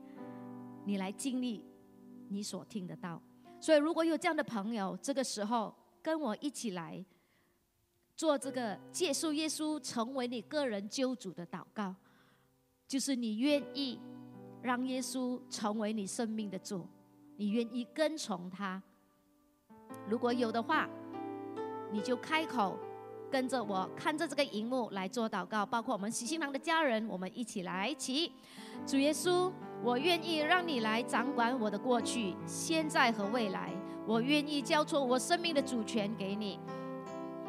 [0.86, 1.64] 你来经历
[2.30, 3.22] 你所听得到。
[3.60, 7.04] 所以如果有这样的朋友，这个时候跟我一起来
[8.16, 11.96] 做这个接受耶稣成为你个人救主的祷告，
[12.88, 14.00] 就是你愿意
[14.62, 16.88] 让耶稣成为你生命的主，
[17.36, 18.82] 你愿意跟从他。
[20.08, 20.90] 如果有的话，
[21.92, 22.78] 你就开口
[23.32, 25.66] 跟着我，看着这个荧幕来做祷告。
[25.66, 28.32] 包括我们喜新郎的家人，我们一起来起。
[28.86, 29.52] 主耶稣，
[29.84, 33.74] 我愿意让你来掌管我的过去、现在和未来。
[34.06, 36.60] 我愿意交出我生命的主权给你，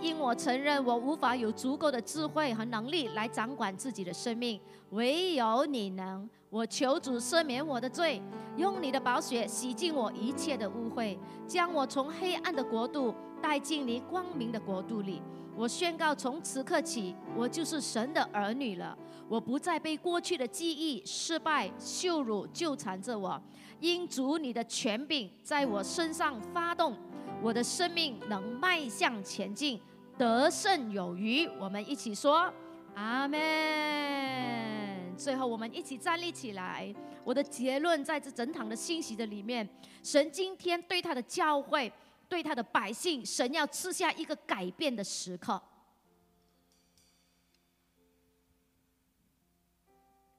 [0.05, 6.29] 因我承认我无法有足够的智慧和能力来掌管自己的生命，唯有你能。
[6.51, 8.21] 我求主赦免我的罪，
[8.59, 11.17] 用你的宝血洗净我一切的污秽，
[11.49, 15.23] 将我从黑暗的国度带进你光明的国度里。
[15.57, 18.95] 我宣告，从此刻起，我就是神的儿女了。
[19.27, 23.41] 我不再被过去的记忆、失败、羞辱纠缠着我，
[23.81, 26.95] 因主你的权柄在我身上发动，
[27.43, 29.81] 我的生命能迈向前进，
[30.17, 31.47] 得胜有余。
[31.59, 32.53] 我们一起说，
[32.95, 35.17] 阿门。
[35.17, 36.95] 最后，我们一起站立起来。
[37.25, 39.67] 我的结论在这整场的信息的里面，
[40.03, 41.91] 神今天对他的教会、
[42.29, 45.61] 对他的百姓，神要赐下一个改变的时刻。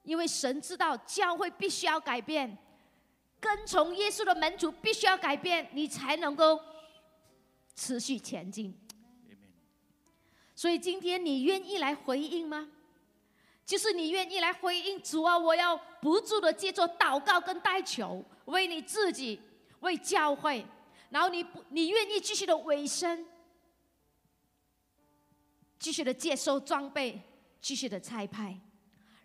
[0.02, 2.56] 因为神知道教会必须要改变，
[3.40, 6.60] 跟从耶稣的门徒必须要改变，你才能够
[7.74, 8.78] 持续前进。
[10.56, 12.68] 所以今天你愿意来回应吗？
[13.66, 15.36] 就是你愿意来回应主啊！
[15.36, 19.40] 我要不住的借着祷告跟代求，为你自己，
[19.80, 20.64] 为教会，
[21.10, 23.26] 然后你不，你愿意继续的委身，
[25.78, 27.20] 继续的接受装备，
[27.60, 28.56] 继续的拆派，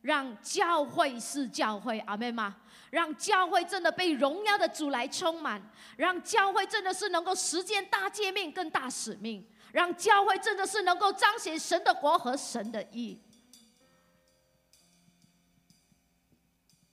[0.02, 2.58] 让教会是教会，阿妹吗？
[2.90, 5.62] 让教会真的被荣耀的主来充满，
[5.96, 13.20] 让教会真的是能够实践大诫命跟大使命，让教会真的是能够彰显神的国和神的义。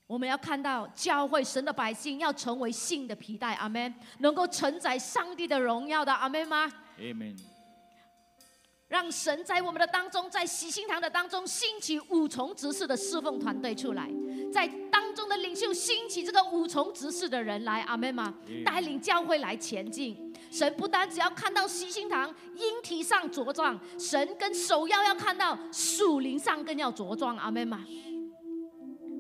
[0.07, 6.73] 我们要看到教会神的百姓要成为信的皮带，阿门，能够承载上帝的荣耀的，阿门吗？
[6.97, 7.37] 阿门。
[8.87, 14.11] 让神在我们的当中，在喜心堂的当中兴起五重执事的侍奉团队出来，
[14.51, 18.35] 在当中的领袖兴起这个五重执事的人来，阿门吗？
[18.65, 20.28] 带领教会来前进。
[20.51, 27.85] 神不单只要看到西星堂英体上茁壮，神跟首要要看到属灵上更要茁壮，阿门吗？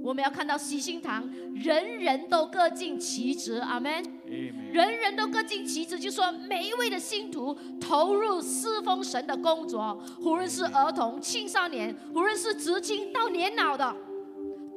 [0.00, 3.92] 我们要看到喜心堂，人人都各尽其职，阿门。
[4.72, 13.94] 人人都各尽其职，就说每一位的信徒投入侍奉神的工作，无论是儿童、青少年，无论是直青到年老的，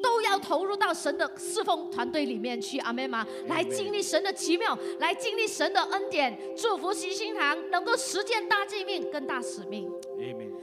[0.01, 3.25] 都要投入到神的侍奉团队里面去，阿妹吗？
[3.47, 9.89] 来经历神的奇妙，来经历神的恩典，祝福西心堂能够实践大使命跟大使命。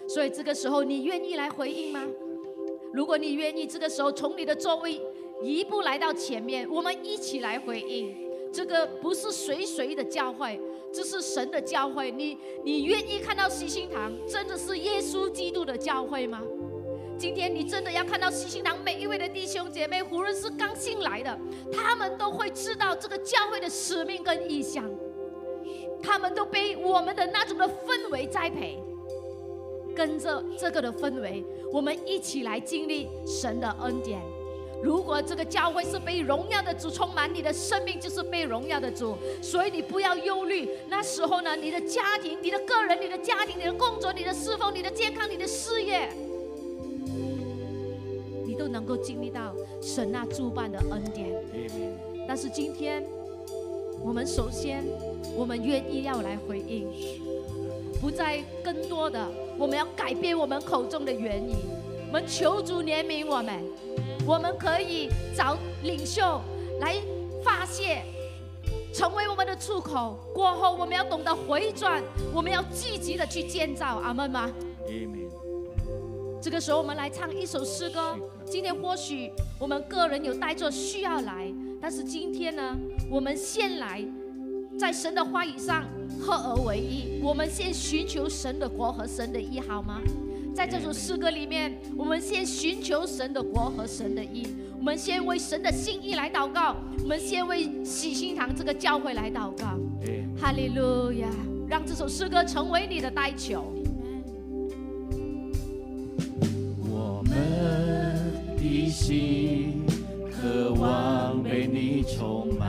[0.08, 2.04] 所以这个时候，你愿意来回应吗？
[2.92, 5.00] 如果你愿意，这个时候从你的座位
[5.42, 8.16] 一步来到前面，我们一起来回应。
[8.50, 10.58] 这个不是随随的教会，
[10.90, 12.10] 这是神的教会。
[12.10, 16.42] 你你愿意看到西心堂真的是耶稣基督的教会吗？
[17.18, 21.36] 今天你真的要看到西心堂每一位的弟兄姐妹，无论是刚进来的，
[21.72, 24.88] 他们都会知道这个教会的使命跟意向，
[26.00, 28.80] 他们都被我们的那种的氛围栽培，
[29.96, 34.22] 跟着这个的氛围，我们一起来经历神的恩典。
[34.80, 40.68] 如果这个教会是被荣耀的主充满，你的生命就是被荣耀的主，所以你不要忧虑。
[40.88, 46.08] 那时候呢，你的家庭、你的个人、你的家庭、你的工作、你的侍奉、你的健康、你的事业。
[48.58, 51.30] 都能够经历到神那主办的恩典。
[52.26, 53.02] 但是今天，
[54.02, 54.84] 我们首先，
[55.36, 56.88] 我们愿意要来回应，
[58.00, 61.56] 不再更多的，我们要改变我们口中的原因。
[62.08, 63.62] 我们求主怜悯我们，
[64.26, 66.40] 我们可以找领袖
[66.80, 66.96] 来
[67.44, 68.02] 发泄，
[68.94, 70.18] 成为我们的出口。
[70.34, 72.02] 过后，我们要懂得回转，
[72.34, 74.00] 我们要积极的去建造。
[74.02, 74.50] 阿门吗？
[76.40, 78.16] 这个时候，我们来唱一首诗歌。
[78.46, 82.76] 今天或许我们个人有带着需要来，但是今天呢，
[83.10, 84.04] 我们先来
[84.78, 85.84] 在神的话语上
[86.20, 87.20] 合而为一。
[87.22, 90.00] 我们先寻求神的国和神的义，好吗？
[90.54, 94.46] 在这首诗歌里面，我们先寻求神的国和神的义。
[94.78, 96.76] 我们先为神的心意来祷告。
[97.02, 99.76] 我们先为喜心堂这个教会来祷告。
[100.40, 101.28] 哈利路亚！
[101.68, 103.72] 让这首诗歌成为你的代求。
[108.90, 109.84] 心
[110.30, 112.68] 渴望被你充满，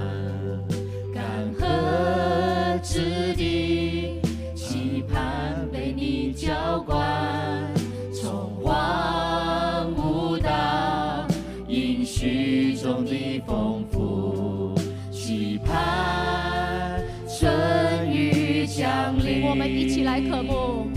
[1.14, 4.20] 干涸之地
[4.56, 7.74] 期盼被你浇灌，
[8.12, 11.28] 从荒芜到
[11.68, 14.76] 应许中的丰富，
[15.12, 19.44] 期盼春雨降临。
[19.44, 20.89] 我们一起来渴慕，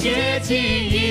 [0.00, 1.09] 接近一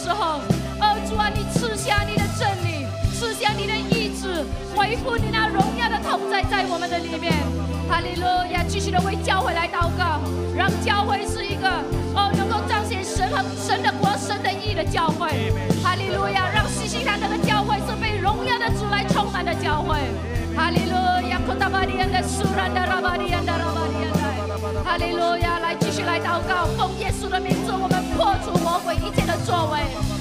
[0.00, 0.40] 时候，
[0.80, 7.34] 哦主啊，你赐下你的真理，赐下你的意志，恢复你那荣耀的同在在我们的里面，
[7.86, 8.24] 哈利路
[8.54, 8.64] 亚！
[8.66, 10.24] 继续的为教会来祷告，
[10.56, 11.68] 让教会是一个
[12.16, 15.52] 哦能够彰显神和神的国、神的义的教会，
[15.84, 16.48] 哈利路亚！
[16.48, 20.00] 让西西堂这个教会是被荣耀的主来充满的教会，
[20.56, 20.96] 哈利路
[21.28, 21.36] 亚！
[21.44, 25.58] 库达巴利安的苏兰的拉巴利安的拉巴利安的，哈利路亚！
[25.60, 27.86] 来继续来祷告，奉耶稣的名字，我
[28.20, 29.80] 破除魔鬼一切的作为，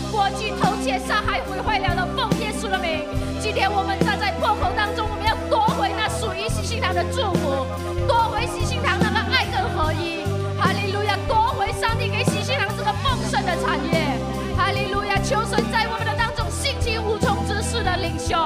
[0.10, 3.04] 过去偷窃、杀害、毁坏了的，奉耶稣的名。
[3.42, 7.68] 今天我们站在破口当中，我们要夺回那属于喜信堂的祝福，
[8.08, 10.24] 夺回喜信堂那个爱跟合一。
[10.56, 11.20] 哈利路亚！
[11.28, 14.16] 夺回上帝给喜信堂这个丰盛的产业。
[14.56, 15.20] 哈利路亚！
[15.20, 18.40] 求神在我们的当中兴起无从之事的领袖，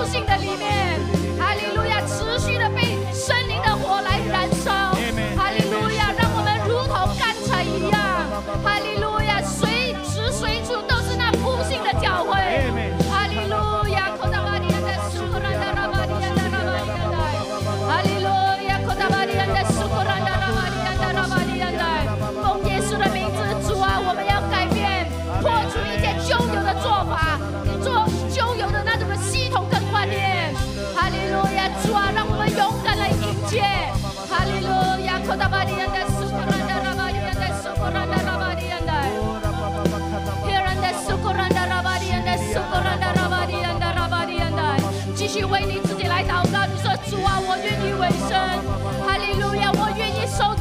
[0.00, 1.09] 自信的里面。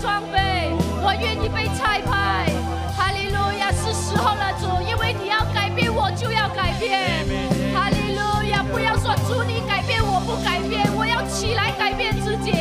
[0.01, 0.71] 装备，
[1.03, 2.47] 我愿意被拆派，
[2.95, 7.25] 哈利路亚，是时候了，主，因为你要改变，我就要改变，
[7.73, 12.51] 哈利路亚，不要说主你改变，我不改变，我要起来改变自己，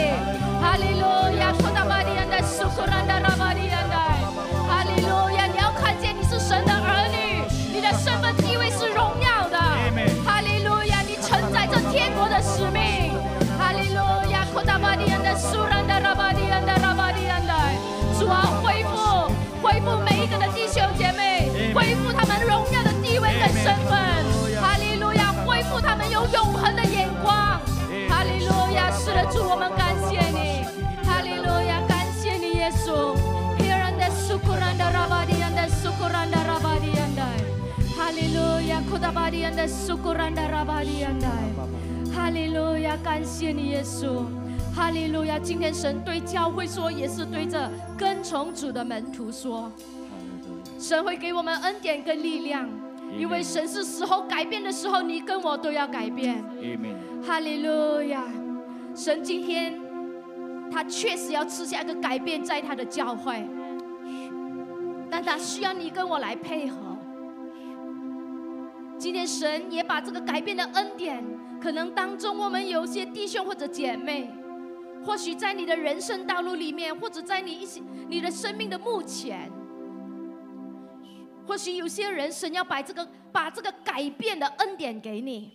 [0.61, 1.07] 哈利路
[1.39, 3.98] 亚，库达玛利安的苏库兰达拉玛利亚的，
[39.59, 41.33] kudabadianda sukuranda rabadianda.
[42.15, 44.25] Hallelujah，感谢你耶稣。
[44.75, 45.39] 哈利路亚！
[45.39, 49.73] 今天神对教会说，也是对着跟从主的门徒说，
[50.79, 52.69] 神会给我们恩典跟力量，
[53.19, 56.45] 因为神是时候改变的时候，你跟我都要改变。
[57.27, 58.23] 哈利路亚！
[58.95, 59.81] 神今天
[60.71, 63.45] 他确实要吃下一个改变在他的教会，
[65.11, 66.88] 但他需要你跟我来配合。
[68.99, 71.25] 今天神也把这个改变的恩典，
[71.61, 74.29] 可能当中我们有些弟兄或者姐妹，
[75.05, 79.51] 或许在你的人生道路里面，或者在你一些你的生命的目前，
[81.47, 85.53] 或许有些人神要把这个把这个改变的恩典给你。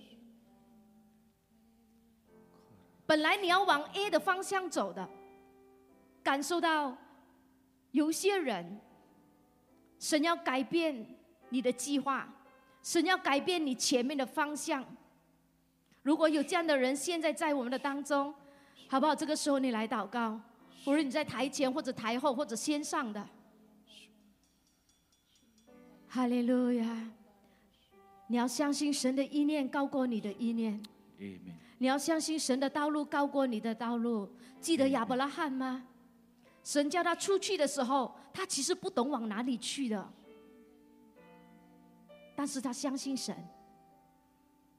[3.06, 5.08] 本来你要往 A 的方向走的，
[6.24, 6.98] 感受到
[7.92, 8.80] 有些人，
[10.00, 11.06] 神要改变
[11.50, 12.34] 你的计划，
[12.84, 14.86] 神要改变你前面的方向。
[16.04, 18.34] 如果有这样的人现在在我们的当中，
[18.90, 19.16] 好不好？
[19.16, 20.40] 这个时候你来祷告，
[20.86, 23.26] 无论你在台前或者台后或者先上的，
[26.10, 27.10] 哈利路亚！
[28.28, 30.84] 你要相信神的意念高过你的意念.
[31.78, 34.30] 你要相信神的道路高过你的道路。
[34.60, 35.86] 记得亚伯拉罕吗？
[36.64, 40.14] 神叫他出去的时候，他其实不懂往哪里去的，
[42.44, 43.34] 但是他相信神。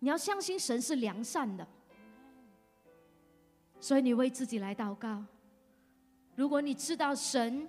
[0.00, 1.66] 你要相信神是良善的，
[3.80, 5.24] 所以你为自己来祷告。
[6.36, 7.66] 如果你知道神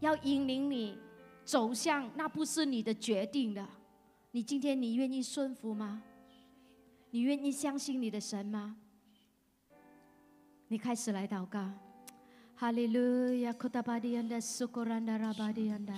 [0.00, 0.98] 要引领你
[1.46, 3.66] 走向那不是你的决定的，
[4.32, 6.02] 你今天你愿意顺服吗？
[7.10, 8.76] 你愿意相信你的神吗？
[10.68, 11.70] 你开始来祷告。
[12.54, 15.94] 哈利路亚，库达巴迪安的苏格兰的拉巴迪安的，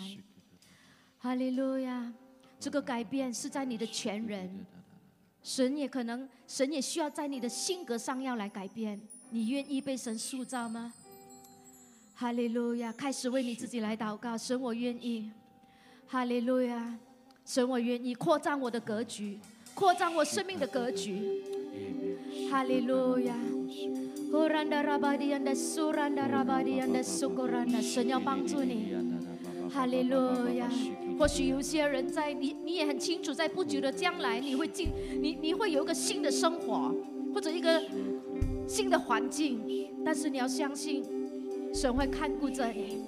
[1.18, 2.14] 哈利路亚。
[2.62, 4.48] 这个改变是在你的全人，
[5.42, 9.00] 神也可能，神也需要在你的性格上要来改变。
[9.30, 10.92] 你愿意被神塑造吗？
[12.14, 12.92] 哈利路亚！
[12.92, 15.28] 开始为你自己来祷告，神，我愿意。
[16.06, 16.96] 哈利路亚，
[17.44, 19.40] 神，我愿意扩张我的格局，
[19.74, 21.42] 扩张我生命的格局。
[22.48, 23.34] 哈利路亚。
[24.30, 28.94] Horanda rabadianda suranda rabadianda sukoranda，神要帮助你。
[29.68, 30.70] 哈利路亚！
[31.22, 34.88] 或许有些人在你，你也很清楚，在不久的将来，你会进，
[35.20, 36.92] 你你会有一个新的生活，
[37.32, 37.80] 或者一个
[38.66, 39.60] 新的环境，
[40.04, 41.04] 但是你要相信，
[41.72, 42.98] 神会看顾着你。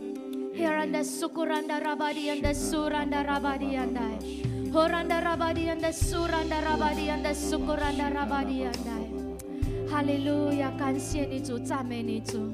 [0.57, 4.07] Heranda sukuranda rabadianda suranda rabadianda,
[4.73, 8.95] horanda rabadianda suranda rabadianda sukuranda rabadianda。
[9.89, 10.71] 哈利路亚！
[10.79, 12.49] 感谢你主，赞美你主，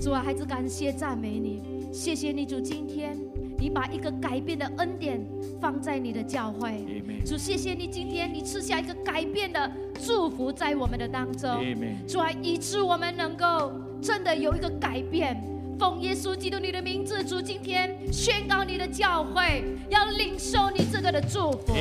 [0.00, 1.60] 主啊，孩子感谢赞美你，
[1.92, 3.18] 谢谢你主，今天
[3.64, 5.18] 你把一个改变的恩典
[5.58, 6.84] 放在你的教会.
[7.24, 11.64] 主，谢谢你今天你赐下一个改变的祝福在我们的当中.
[12.06, 15.42] 主啊，以致我们能够真的有一个改变。
[15.78, 21.74] 奉耶稣基督你的名字，主今天宣告你的教会要领受你这个的祝福。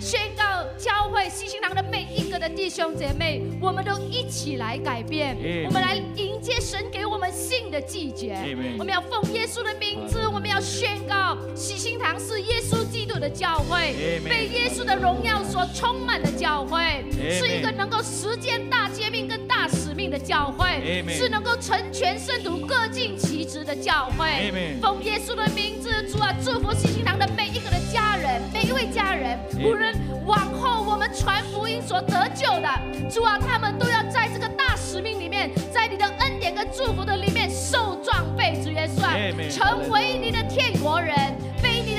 [0.00, 0.42] 宣告
[0.78, 5.36] 教会西新堂的每一个的弟兄姐妹，我们都一起来改变。
[5.66, 8.34] 我们来迎接神给我们新的季节。
[8.78, 19.39] 我们要奉耶稣的名字，我们要宣告喜新堂是耶稣基督的教会被耶稣的荣耀所充满的教会是一个能够实践大诫命跟
[20.10, 24.52] 的教会是能够成全圣徒各尽其职的教会。
[24.82, 29.94] 奉耶稣的名字，主啊，祝福新新堂的每一个的家人，每一位家人无论
[30.26, 32.68] 往后我们传福音所得救的，
[33.08, 39.14] 主啊，他们都要在这个大使命里面，在你的恩典跟祝福的里面受壮备，主耶稣啊
[39.50, 41.16] 成为你的天国人，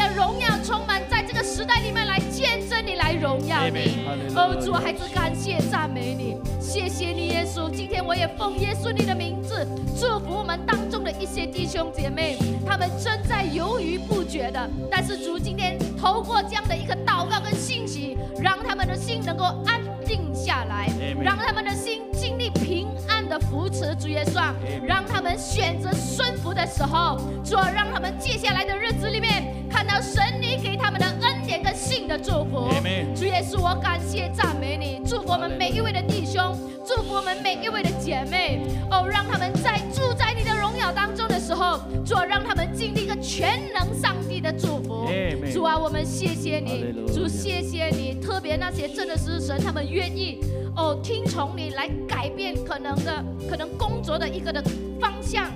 [0.01, 4.05] 的荣耀充满，在这个时代里面来见证你，来荣耀你。
[4.35, 7.69] 哦，主啊，孩子感谢赞美你，谢谢你耶稣。
[7.69, 9.67] 今天我也奉耶稣你的名字，
[9.99, 20.89] 祝福我们当中的一些弟兄姐妹，他们正在犹豫不决的，但是主今天透过这样的一个祷告跟信息，让他们的心能够安定下来
[21.21, 23.95] 让他们的心经历平安的扶持。
[23.95, 24.41] 主耶稣
[24.83, 29.53] 让他们选择顺服的时候，主啊，让他们接下来的日子里面
[29.83, 32.69] 看到神你给他们的恩典跟信的祝福。
[33.15, 36.55] 主耶稣，我感谢赞美你，祝福我们每一位的弟兄，
[36.85, 38.61] 祝福我们每一位的姐妹。
[38.91, 45.09] 哦，让他们在住在你的荣耀当中的时候，主啊，让他们经历一个全能上帝的祝福。
[45.51, 50.41] 主啊，我们谢谢你主谢谢你，特别那些真的是神，他们愿意
[50.75, 54.63] 哦听从你来改变可能的可能工作的一个的
[54.99, 55.49] 方向。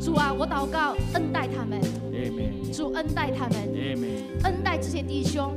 [0.00, 1.80] 主啊，我祷告恩待他们.
[2.76, 3.56] 主恩待他们，
[4.44, 5.50] 恩待这些弟兄，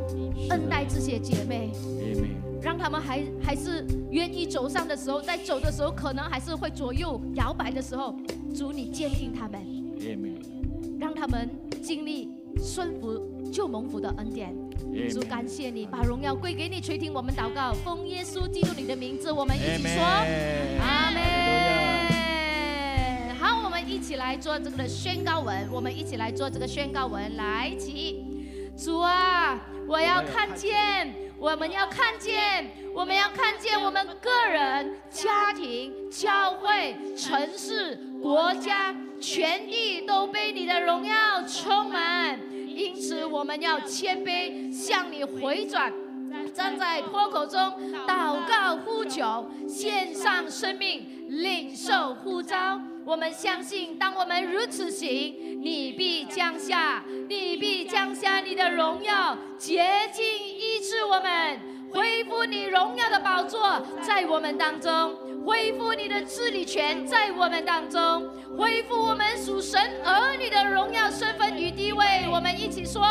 [0.52, 1.70] 恩待这些姐妹。
[2.62, 8.16] 让他们还还是愿意走上的时候，在走的时候，可能还是会左右摇摆的时候，
[8.56, 9.62] 主你坚定他们，
[10.98, 11.50] 让他们
[11.82, 14.56] 经历顺服救蒙福的恩典。
[15.10, 20.02] 主感谢你，把荣耀归给你，垂听我们祷告，奉耶稣基督你的名字，我们一起说
[20.82, 21.89] 阿.门。
[23.88, 28.26] 一起来做这个的宣告文，我们一起来做这个宣告文，来起。
[28.78, 42.40] 主啊，我要看见，我们要看见，我们要看见我们个人、家庭、教会、城市、国家、全地都被你的荣耀充满。
[42.54, 45.92] 因此，我们要谦卑，向你回转。
[46.54, 47.60] 站在坡口中
[48.08, 52.80] 祷告呼求，献上生命，领受呼召。
[53.10, 59.84] 我们相信，当我们如此行，你必降下，你必降下你的荣耀，洁
[60.14, 61.60] 净医治我们，
[61.92, 72.28] 恢复你荣耀的宝座在我们当中，恢复你的治理权在我们当中，恢复我们属神儿女的荣耀身份与地位。
[72.32, 73.02] 我们一起说，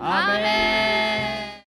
[0.00, 1.54] 阿门